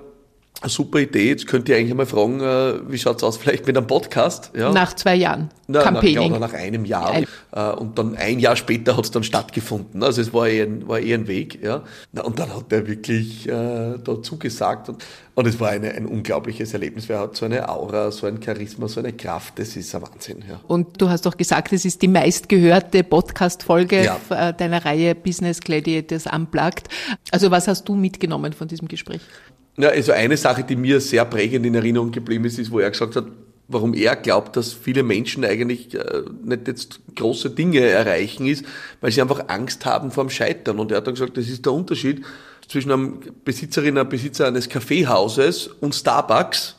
[0.61, 1.29] eine super Idee.
[1.29, 4.51] Jetzt könnt ihr eigentlich mal fragen, äh, wie schaut's aus vielleicht mit einem Podcast?
[4.55, 4.71] Ja?
[4.71, 6.33] Nach zwei Jahren Na, Campaigning.
[6.33, 7.11] Nach, ja, nach einem Jahr.
[7.11, 10.03] Ein äh, und dann ein Jahr später hat's dann stattgefunden.
[10.03, 11.63] Also es war eher ein, war eher ein Weg.
[11.63, 11.83] Ja?
[12.13, 14.91] Na, und dann hat er wirklich äh, dazu gesagt.
[14.91, 15.03] Und,
[15.35, 17.09] und es war eine, ein unglaubliches Erlebnis.
[17.09, 19.59] Er hat so eine Aura, so ein Charisma, so eine Kraft.
[19.59, 20.45] Das ist ein Wahnsinn.
[20.47, 20.61] Ja.
[20.69, 24.21] Und du hast doch gesagt, es ist die meistgehörte Podcast-Folge ja.
[24.29, 26.89] Äh, deiner Reihe Business Gladiators Unplugged.
[27.31, 29.23] Also was hast du mitgenommen von diesem Gespräch?
[29.77, 32.91] Ja, also eine Sache, die mir sehr prägend in Erinnerung geblieben ist, ist, wo er
[32.91, 33.27] gesagt hat,
[33.69, 38.65] warum er glaubt, dass viele Menschen eigentlich äh, nicht jetzt große Dinge erreichen ist,
[39.01, 40.79] weil sie einfach Angst haben vor dem Scheitern.
[40.81, 42.23] Und er hat dann gesagt, das ist der Unterschied
[42.69, 46.77] zwischen einem Besitzerin, einem Besitzer eines Kaffeehauses und Starbucks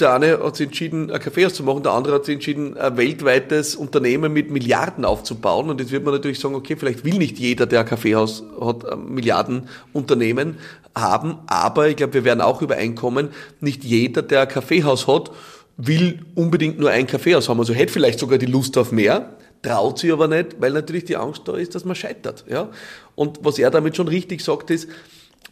[0.00, 2.96] der eine hat sich entschieden, ein Kaffeehaus zu machen, der andere hat sich entschieden, ein
[2.96, 5.70] weltweites Unternehmen mit Milliarden aufzubauen.
[5.70, 8.90] Und jetzt wird man natürlich sagen, okay, vielleicht will nicht jeder, der ein Kaffeehaus hat,
[8.90, 10.56] ein Milliardenunternehmen
[10.96, 11.38] haben.
[11.46, 13.30] Aber ich glaube, wir werden auch übereinkommen,
[13.60, 15.30] nicht jeder, der ein Kaffeehaus hat,
[15.76, 17.58] will unbedingt nur ein Kaffeehaus haben.
[17.58, 21.16] Also hätte vielleicht sogar die Lust auf mehr, traut sich aber nicht, weil natürlich die
[21.16, 22.44] Angst da ist, dass man scheitert.
[22.48, 22.70] Ja?
[23.14, 24.88] Und was er damit schon richtig sagt, ist,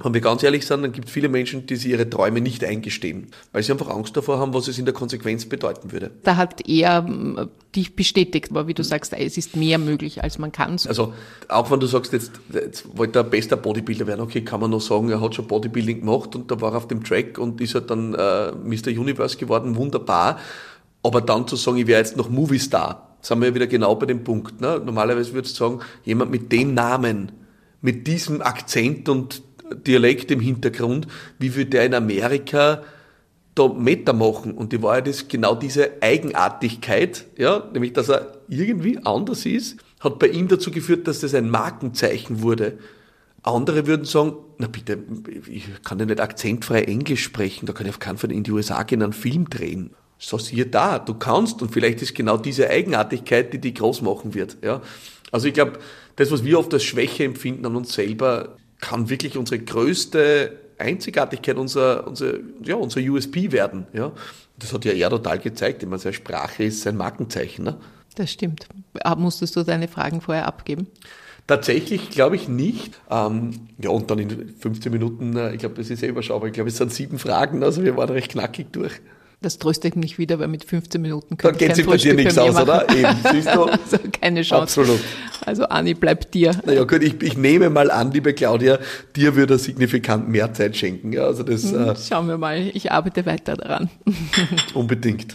[0.05, 2.64] wenn wir ganz ehrlich sind, dann gibt es viele Menschen, die sich ihre Träume nicht
[2.64, 6.11] eingestehen, weil sie einfach Angst davor haben, was es in der Konsequenz bedeuten würde.
[6.22, 10.38] Da hat er ähm, dich bestätigt, aber wie du sagst, es ist mehr möglich, als
[10.38, 10.72] man kann.
[10.86, 11.12] Also
[11.48, 14.80] auch wenn du sagst, jetzt, jetzt wollte er bester Bodybuilder werden, okay, kann man noch
[14.80, 17.74] sagen, er hat schon Bodybuilding gemacht und da war er auf dem Track und ist
[17.74, 18.88] halt dann äh, Mr.
[18.88, 20.38] Universe geworden, wunderbar.
[21.03, 23.94] Aber dann zu sagen, ich wäre jetzt noch Movie Star, sind wir ja wieder genau
[23.96, 24.61] bei dem Punkt.
[24.61, 24.80] Ne?
[24.84, 27.32] Normalerweise würdest du sagen, jemand mit dem Namen,
[27.80, 29.42] mit diesem Akzent und
[29.75, 31.07] Dialekt im Hintergrund,
[31.39, 32.83] wie würde der in Amerika
[33.55, 34.53] da Meter machen?
[34.55, 40.18] Und die Wahrheit ist genau diese Eigenartigkeit, ja, nämlich, dass er irgendwie anders ist, hat
[40.18, 42.79] bei ihm dazu geführt, dass das ein Markenzeichen wurde.
[43.43, 44.99] Andere würden sagen, na bitte,
[45.49, 48.53] ich kann ja nicht akzentfrei Englisch sprechen, da kann ich auf keinen Fall in die
[48.53, 49.91] USA gehen, einen Film drehen.
[50.18, 54.35] So siehe da, du kannst und vielleicht ist genau diese Eigenartigkeit, die dich groß machen
[54.35, 54.57] wird.
[54.62, 54.81] Ja?
[55.33, 55.81] Also ich glaube,
[56.14, 61.57] das, was wir oft als Schwäche empfinden an uns selber, kann wirklich unsere größte Einzigartigkeit,
[61.57, 63.87] unser, unser, ja, unser USP werden.
[63.95, 64.12] Ja?
[64.59, 65.83] Das hat ja er total gezeigt.
[65.83, 67.64] Immer seine Sprache ist sein Markenzeichen.
[67.64, 67.78] Ne?
[68.16, 68.66] Das stimmt.
[69.16, 70.89] Musstest du deine Fragen vorher abgeben?
[71.47, 73.01] Tatsächlich glaube ich nicht.
[73.09, 76.49] Ähm, ja, und dann in 15 Minuten, äh, ich glaube, das ist eh überschaubar.
[76.49, 79.01] Ich glaube, es sind sieben Fragen, also wir waren recht knackig durch.
[79.43, 82.38] Das tröstet mich wieder, weil mit 15 Minuten kann Da geht sich bei dir nichts
[82.38, 82.88] aus, oder?
[82.95, 83.64] Eben, siehst du?
[83.64, 84.80] also keine Chance.
[84.80, 85.01] Absolut.
[85.45, 86.53] Also Anni, bleibt dir.
[86.64, 88.78] Naja gut, ich, ich nehme mal an, liebe Claudia,
[89.16, 91.12] dir würde er signifikant mehr Zeit schenken.
[91.12, 93.90] Ja, also das, hm, äh, Schauen wir mal, ich arbeite weiter daran.
[94.74, 95.34] unbedingt.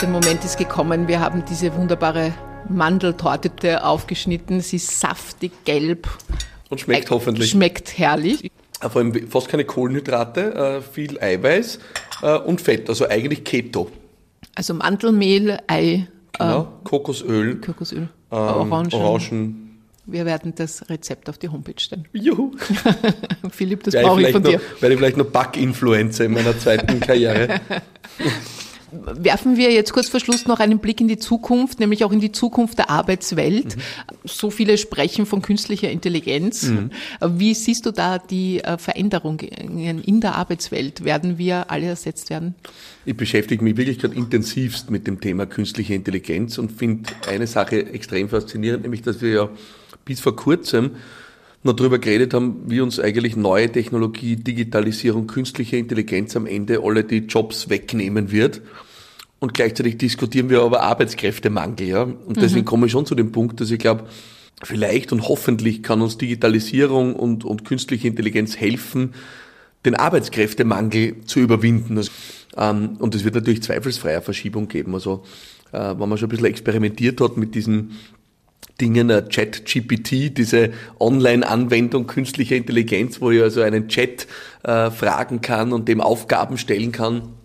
[0.00, 2.32] Der Moment ist gekommen, wir haben diese wunderbare
[2.68, 4.60] Mandeltorte aufgeschnitten.
[4.60, 6.06] Sie ist saftig gelb
[6.70, 7.50] und schmeckt hoffentlich.
[7.50, 8.50] Schmeckt herrlich.
[8.80, 11.78] Vor allem fast keine Kohlenhydrate, äh, viel Eiweiß
[12.22, 13.90] äh, und Fett, also eigentlich Keto.
[14.54, 16.08] Also Mandelmehl, Ei.
[16.38, 17.60] Genau, äh, Kokosöl.
[17.60, 18.08] Kokosöl.
[18.30, 18.92] Ähm, Orangen.
[18.92, 19.62] Orangen.
[20.08, 22.06] Wir werden das Rezept auf die Homepage stellen.
[22.12, 22.52] Juhu.
[23.50, 24.60] Philipp, das brauche ich von dir.
[24.80, 27.60] Werde ich vielleicht noch Back-Influencer in meiner zweiten Karriere.
[29.04, 32.20] Werfen wir jetzt kurz vor Schluss noch einen Blick in die Zukunft, nämlich auch in
[32.20, 33.76] die Zukunft der Arbeitswelt.
[33.76, 33.80] Mhm.
[34.24, 36.64] So viele sprechen von künstlicher Intelligenz.
[36.64, 36.90] Mhm.
[37.20, 41.04] Wie siehst du da die äh, Veränderungen in der Arbeitswelt?
[41.04, 42.54] Werden wir alle ersetzt werden?
[43.04, 47.86] Ich beschäftige mich wirklich gerade intensivst mit dem Thema künstliche Intelligenz und finde eine Sache
[47.86, 49.48] extrem faszinierend, nämlich dass wir ja
[50.04, 50.92] bis vor kurzem
[51.66, 57.04] noch darüber geredet haben, wie uns eigentlich neue Technologie, Digitalisierung, künstliche Intelligenz am Ende alle
[57.04, 58.62] die Jobs wegnehmen wird.
[59.38, 62.02] Und gleichzeitig diskutieren wir aber Arbeitskräftemangel, ja.
[62.02, 62.66] Und deswegen mhm.
[62.66, 64.04] komme ich schon zu dem Punkt, dass ich glaube,
[64.62, 69.14] vielleicht und hoffentlich kann uns Digitalisierung und, und künstliche Intelligenz helfen,
[69.84, 71.98] den Arbeitskräftemangel zu überwinden.
[71.98, 72.10] Also,
[72.56, 74.94] ähm, und es wird natürlich zweifelsfreier Verschiebung geben.
[74.94, 75.22] Also,
[75.72, 77.92] äh, wenn man schon ein bisschen experimentiert hat mit diesen
[78.80, 84.26] Dingen, äh, Chat-GPT, diese Online-Anwendung künstlicher Intelligenz, wo ich also einen Chat
[84.64, 87.35] äh, fragen kann und dem Aufgaben stellen kann,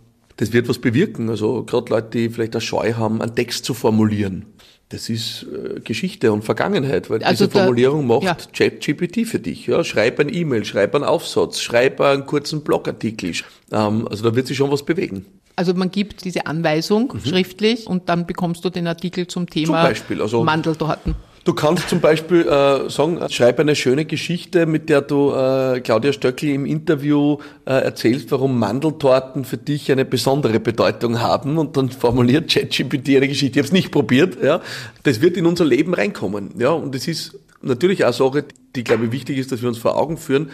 [0.42, 1.30] das wird was bewirken.
[1.30, 4.48] Also gerade Leute, die vielleicht eine Scheu haben, einen Text zu formulieren.
[4.89, 8.36] Das ist äh, Geschichte und Vergangenheit, weil also diese Formulierung macht ja.
[8.52, 9.68] ChatGPT für dich.
[9.68, 13.34] Ja, schreib ein E-Mail, schreib einen Aufsatz, schreib einen kurzen Blogartikel.
[13.72, 15.28] Ähm, also da wird sich schon was bewegen.
[15.56, 17.20] Also man gibt diese Anweisung mhm.
[17.30, 21.16] schriftlich und dann bekommst du den Artikel zum Thema zum Beispiel, also Mandeltorten.
[21.44, 26.14] Du kannst zum Beispiel äh, sagen, schreib eine schöne Geschichte, mit der du äh, Claudia
[26.14, 31.89] Stöckl im Interview äh, erzählst, warum Mandeltorten für dich eine besondere Bedeutung haben und dann
[31.89, 33.58] formuliert ChatGPT eine Geschichte.
[33.60, 34.38] Ich habe es nicht probiert.
[34.44, 34.62] Ja,
[35.02, 36.52] das wird in unser Leben reinkommen.
[36.60, 39.80] Ja, und es ist natürlich auch Sache, die glaube ich wichtig ist, dass wir uns
[39.80, 40.52] vor Augen führen,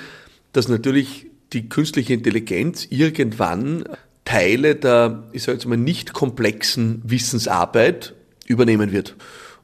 [0.53, 3.83] dass natürlich die künstliche Intelligenz irgendwann
[4.23, 8.13] Teile der, ich sage jetzt mal, nicht komplexen Wissensarbeit
[8.45, 9.15] übernehmen wird.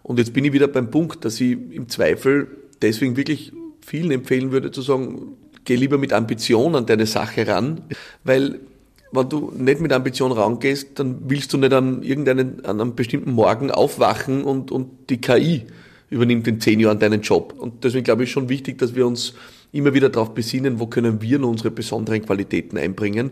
[0.03, 2.47] Und jetzt bin ich wieder beim Punkt, dass ich im Zweifel
[2.81, 3.51] deswegen wirklich
[3.81, 7.81] vielen empfehlen würde zu sagen, geh lieber mit Ambition an deine Sache ran,
[8.23, 8.59] weil
[9.11, 13.31] wenn du nicht mit Ambition rangehst, dann willst du nicht an irgendeinen, an einem bestimmten
[13.31, 15.63] Morgen aufwachen und, und die KI
[16.09, 17.53] übernimmt in zehn Jahren deinen Job.
[17.57, 19.33] Und deswegen glaube ich schon wichtig, dass wir uns
[19.71, 23.31] immer wieder darauf besinnen, wo können wir unsere besonderen Qualitäten einbringen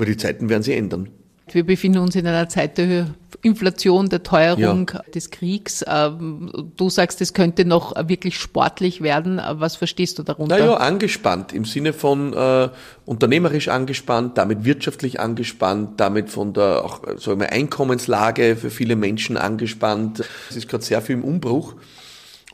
[0.00, 1.10] weil die Zeiten werden sich ändern.
[1.54, 3.06] Wir befinden uns in einer Zeit der
[3.42, 5.02] Inflation, der Teuerung, ja.
[5.14, 5.84] des Kriegs.
[5.86, 9.40] Ähm, du sagst, es könnte noch wirklich sportlich werden.
[9.52, 10.58] Was verstehst du darunter?
[10.58, 12.68] Naja, angespannt im Sinne von äh,
[13.06, 19.36] unternehmerisch angespannt, damit wirtschaftlich angespannt, damit von der auch, sagen wir, Einkommenslage für viele Menschen
[19.36, 20.24] angespannt.
[20.50, 21.74] Es ist gerade sehr viel im Umbruch.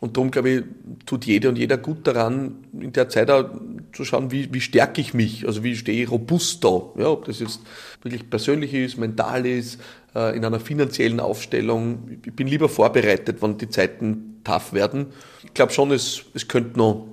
[0.06, 0.62] Und darum, glaube ich,
[1.04, 3.44] tut jede und jeder gut daran, in der Zeit auch
[3.92, 7.24] zu schauen, wie, wie stärke ich mich, also wie stehe ich robust da, ja, ob
[7.24, 7.60] das jetzt
[8.04, 9.80] wirklich persönlich ist, mental ist,
[10.14, 12.20] äh, in einer finanziellen Aufstellung.
[12.24, 15.06] Ich bin lieber vorbereitet, wenn die Zeiten tough werden.
[15.44, 17.08] Ich glaube schon, es, es könnte noch,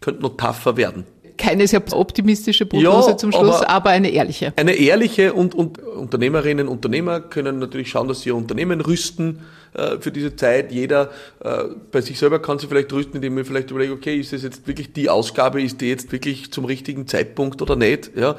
[0.00, 1.04] könnte noch tougher werden
[1.36, 4.52] keine sehr optimistische Prognose ja, zum Schluss, aber, aber, eine ehrliche.
[4.56, 9.38] Eine ehrliche und, und Unternehmerinnen und Unternehmer können natürlich schauen, dass sie ihr Unternehmen rüsten
[9.74, 10.72] äh, für diese Zeit.
[10.72, 11.10] Jeder
[11.40, 14.42] äh, bei sich selber kann sich vielleicht rüsten, indem man vielleicht überlegt, okay, ist das
[14.42, 18.10] jetzt wirklich die Ausgabe, ist die jetzt wirklich zum richtigen Zeitpunkt oder nicht?
[18.16, 18.36] Ja.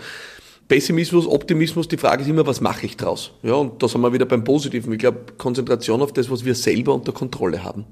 [0.67, 3.31] Pessimismus, Optimismus, die Frage ist immer, was mache ich draus?
[3.41, 4.93] Ja, und da sind wir wieder beim Positiven.
[4.93, 7.85] Ich glaube, Konzentration auf das, was wir selber unter Kontrolle haben.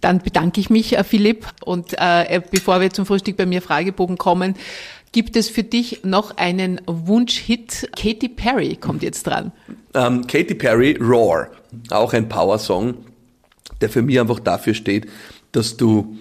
[0.00, 1.46] Dann bedanke ich mich, äh, Philipp.
[1.64, 4.54] Und äh, bevor wir zum Frühstück bei mir Fragebogen kommen,
[5.12, 7.90] gibt es für dich noch einen Wunschhit?
[7.94, 9.52] Katy Perry kommt jetzt dran.
[9.94, 11.50] Ähm, Katy Perry, Roar,
[11.90, 12.94] auch ein Power-Song,
[13.80, 15.06] der für mich einfach dafür steht,
[15.52, 16.18] dass du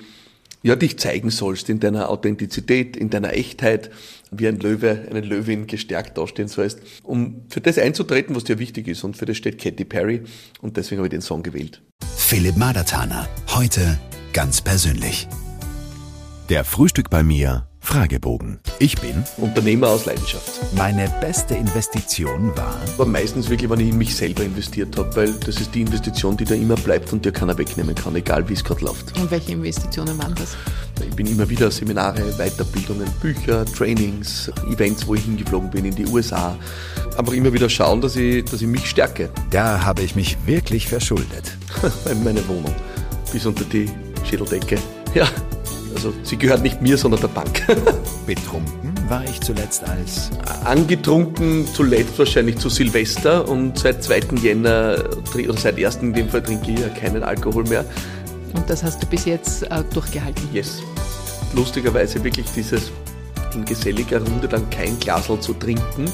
[0.64, 3.90] ja, dich zeigen sollst in deiner Authentizität, in deiner Echtheit,
[4.30, 8.88] wie ein Löwe, eine Löwin gestärkt dastehen sollst, um für das einzutreten, was dir wichtig
[8.88, 9.04] ist.
[9.04, 10.22] Und für das steht Katy Perry
[10.62, 11.82] und deswegen habe ich den Song gewählt.
[12.16, 14.00] Philipp Madertaner, heute
[14.34, 15.28] ganz persönlich.
[16.50, 18.60] Der Frühstück bei mir Fragebogen.
[18.80, 20.62] Ich bin Unternehmer aus Leidenschaft.
[20.78, 22.80] Meine beste Investition war?
[22.98, 26.38] War meistens wirklich, wenn ich in mich selber investiert habe, weil das ist die Investition,
[26.38, 29.20] die da immer bleibt und dir keiner wegnehmen kann, egal wie es gerade läuft.
[29.20, 30.56] Und welche Investitionen waren das?
[31.04, 36.06] Ich bin immer wieder Seminare, Weiterbildungen, Bücher, Trainings, Events, wo ich hingeflogen bin in die
[36.06, 36.56] USA.
[37.18, 39.32] Einfach immer wieder schauen, dass ich, dass ich mich stärke.
[39.50, 41.58] Da habe ich mich wirklich verschuldet.
[42.12, 42.76] in meine Wohnung.
[43.34, 43.90] Bis unter die
[44.24, 44.78] Schädeldecke.
[45.14, 45.28] Ja,
[45.94, 47.62] also sie gehört nicht mir, sondern der Bank.
[48.26, 50.30] Betrunken war ich zuletzt als?
[50.64, 54.22] Angetrunken zuletzt wahrscheinlich zu Silvester und seit 2.
[54.42, 55.04] Jänner
[55.36, 55.98] oder seit 1.
[55.98, 57.84] in dem Fall trinke ich ja keinen Alkohol mehr.
[58.54, 60.48] Und das hast du bis jetzt äh, durchgehalten?
[60.54, 60.82] Yes.
[61.54, 62.92] Lustigerweise wirklich dieses
[63.54, 66.06] in geselliger Runde dann kein Glasl zu trinken,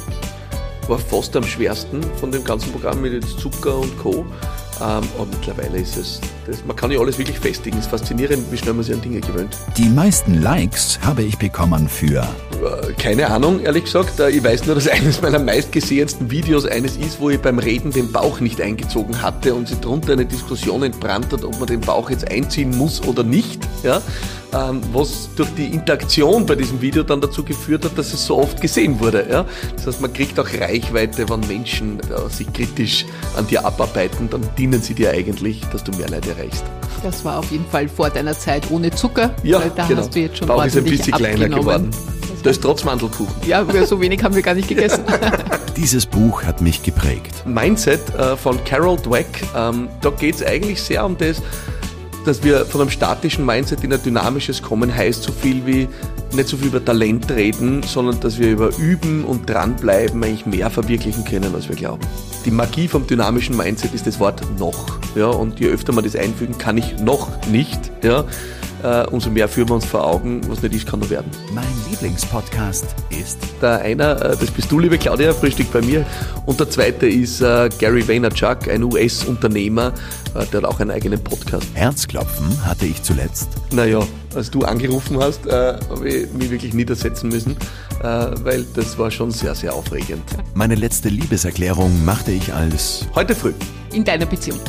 [0.88, 4.26] war fast am schwersten von dem ganzen Programm mit Zucker und Co.
[4.82, 7.78] Ähm, und mittlerweile ist es, das, man kann ja alles wirklich festigen.
[7.78, 9.58] Es ist faszinierend, wie schnell man sich an Dinge gewöhnt.
[9.78, 12.22] Die meisten Likes habe ich bekommen für.
[12.22, 14.20] Äh, keine Ahnung, ehrlich gesagt.
[14.20, 17.92] Äh, ich weiß nur, dass eines meiner meistgesehensten Videos eines ist, wo ich beim Reden
[17.92, 21.82] den Bauch nicht eingezogen hatte und sich darunter eine Diskussion entbrannt hat, ob man den
[21.82, 23.60] Bauch jetzt einziehen muss oder nicht.
[23.84, 24.02] Ja?
[24.54, 28.38] Ähm, was durch die Interaktion bei diesem Video dann dazu geführt hat, dass es so
[28.38, 29.28] oft gesehen wurde.
[29.30, 29.46] Ja?
[29.76, 34.42] Das heißt, man kriegt auch Reichweite, wenn Menschen äh, sich kritisch an dir abarbeiten, dann
[34.58, 36.64] dienen sie dir eigentlich, dass du mehr Leute erreichst.
[37.04, 39.34] Das war auf jeden Fall vor deiner Zeit ohne Zucker.
[39.44, 40.02] Ja, da genau.
[40.02, 41.92] hast du jetzt schon Bauch ist ein bisschen kleiner geworden.
[42.44, 43.36] Das ist trotz Mandelkuchen.
[43.46, 45.04] Ja, so wenig haben wir gar nicht gegessen.
[45.78, 47.46] Dieses Buch hat mich geprägt.
[47.46, 49.44] Mindset äh, von Carol Dweck.
[49.56, 51.42] Ähm, da geht es eigentlich sehr um das,
[52.28, 55.88] dass wir von einem statischen Mindset in ein dynamisches kommen, heißt so viel wie
[56.34, 60.70] nicht so viel über Talent reden, sondern dass wir über Üben und dranbleiben eigentlich mehr
[60.70, 62.06] verwirklichen können, als wir glauben.
[62.46, 65.00] Die Magie vom dynamischen Mindset ist das Wort noch.
[65.16, 67.80] Ja, und je öfter man das einfügen, kann ich noch nicht.
[68.04, 68.26] Ja,
[68.84, 71.30] äh, umso mehr führen wir uns vor Augen, was nicht ist, kann nur werden.
[71.54, 73.40] Mein Lieblingspodcast ist.
[73.62, 76.06] Der einer, äh, das bist du, liebe Claudia, Frühstück bei mir.
[76.46, 79.94] Und der zweite ist äh, Gary Vaynerchuk, ein US-Unternehmer,
[80.36, 81.68] äh, der hat auch einen eigenen Podcast.
[81.74, 83.50] Herzklopfen hatte ich zuletzt.
[83.72, 84.02] Naja,
[84.36, 87.58] als du angerufen hast, äh, habe ich mich wirklich niedersetzen müssen,
[88.02, 90.24] äh, weil das war schon sehr, sehr aufregend.
[90.54, 93.06] Meine letzte Liebeserklärung machte ich als.
[93.16, 93.54] Heute früh.
[93.94, 94.60] In deiner Beziehung.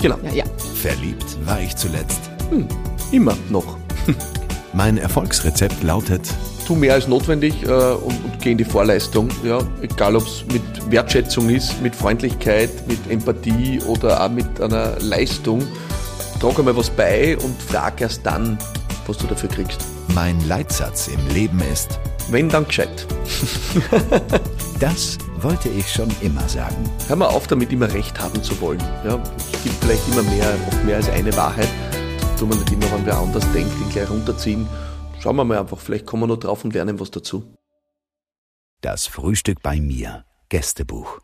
[0.00, 0.18] Genau.
[0.22, 0.44] Ja, ja.
[0.80, 2.20] Verliebt war ich zuletzt.
[2.50, 2.68] Hm.
[3.12, 3.76] Immer noch.
[4.72, 6.22] mein Erfolgsrezept lautet,
[6.66, 9.28] tu mehr als notwendig äh, und, und geh in die Vorleistung.
[9.44, 9.58] Ja?
[9.80, 15.62] Egal ob es mit Wertschätzung ist, mit Freundlichkeit, mit Empathie oder auch mit einer Leistung.
[16.40, 18.58] Trag einmal was bei und frag erst dann,
[19.06, 19.80] was du dafür kriegst.
[20.14, 21.98] Mein Leitsatz im Leben ist,
[22.30, 23.06] wenn dann gescheit.
[24.80, 26.76] das wollte ich schon immer sagen.
[27.08, 28.82] Hör mal auf, damit immer Recht haben zu wollen.
[29.04, 31.68] Ja, es gibt vielleicht immer mehr, oft mehr als eine Wahrheit
[32.36, 34.68] tun wir nicht immer, wenn wer anders denkt, ihn gleich runterziehen.
[35.20, 37.44] Schauen wir mal einfach, vielleicht kommen wir noch drauf und lernen was dazu.
[38.80, 40.24] Das Frühstück bei mir.
[40.48, 41.18] Gästebuch.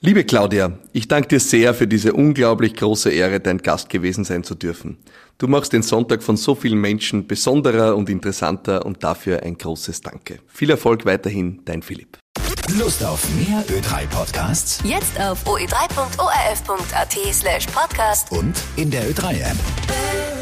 [0.00, 4.44] Liebe Claudia, ich danke dir sehr für diese unglaublich große Ehre, dein Gast gewesen sein
[4.44, 4.98] zu dürfen.
[5.38, 10.00] Du machst den Sonntag von so vielen Menschen besonderer und interessanter und dafür ein großes
[10.00, 10.38] Danke.
[10.46, 12.18] Viel Erfolg weiterhin, dein Philipp.
[12.78, 14.78] Lust auf mehr Ö3 Podcasts?
[14.84, 20.37] Jetzt auf oe3.orf.at slash podcast und in der Ö3 App.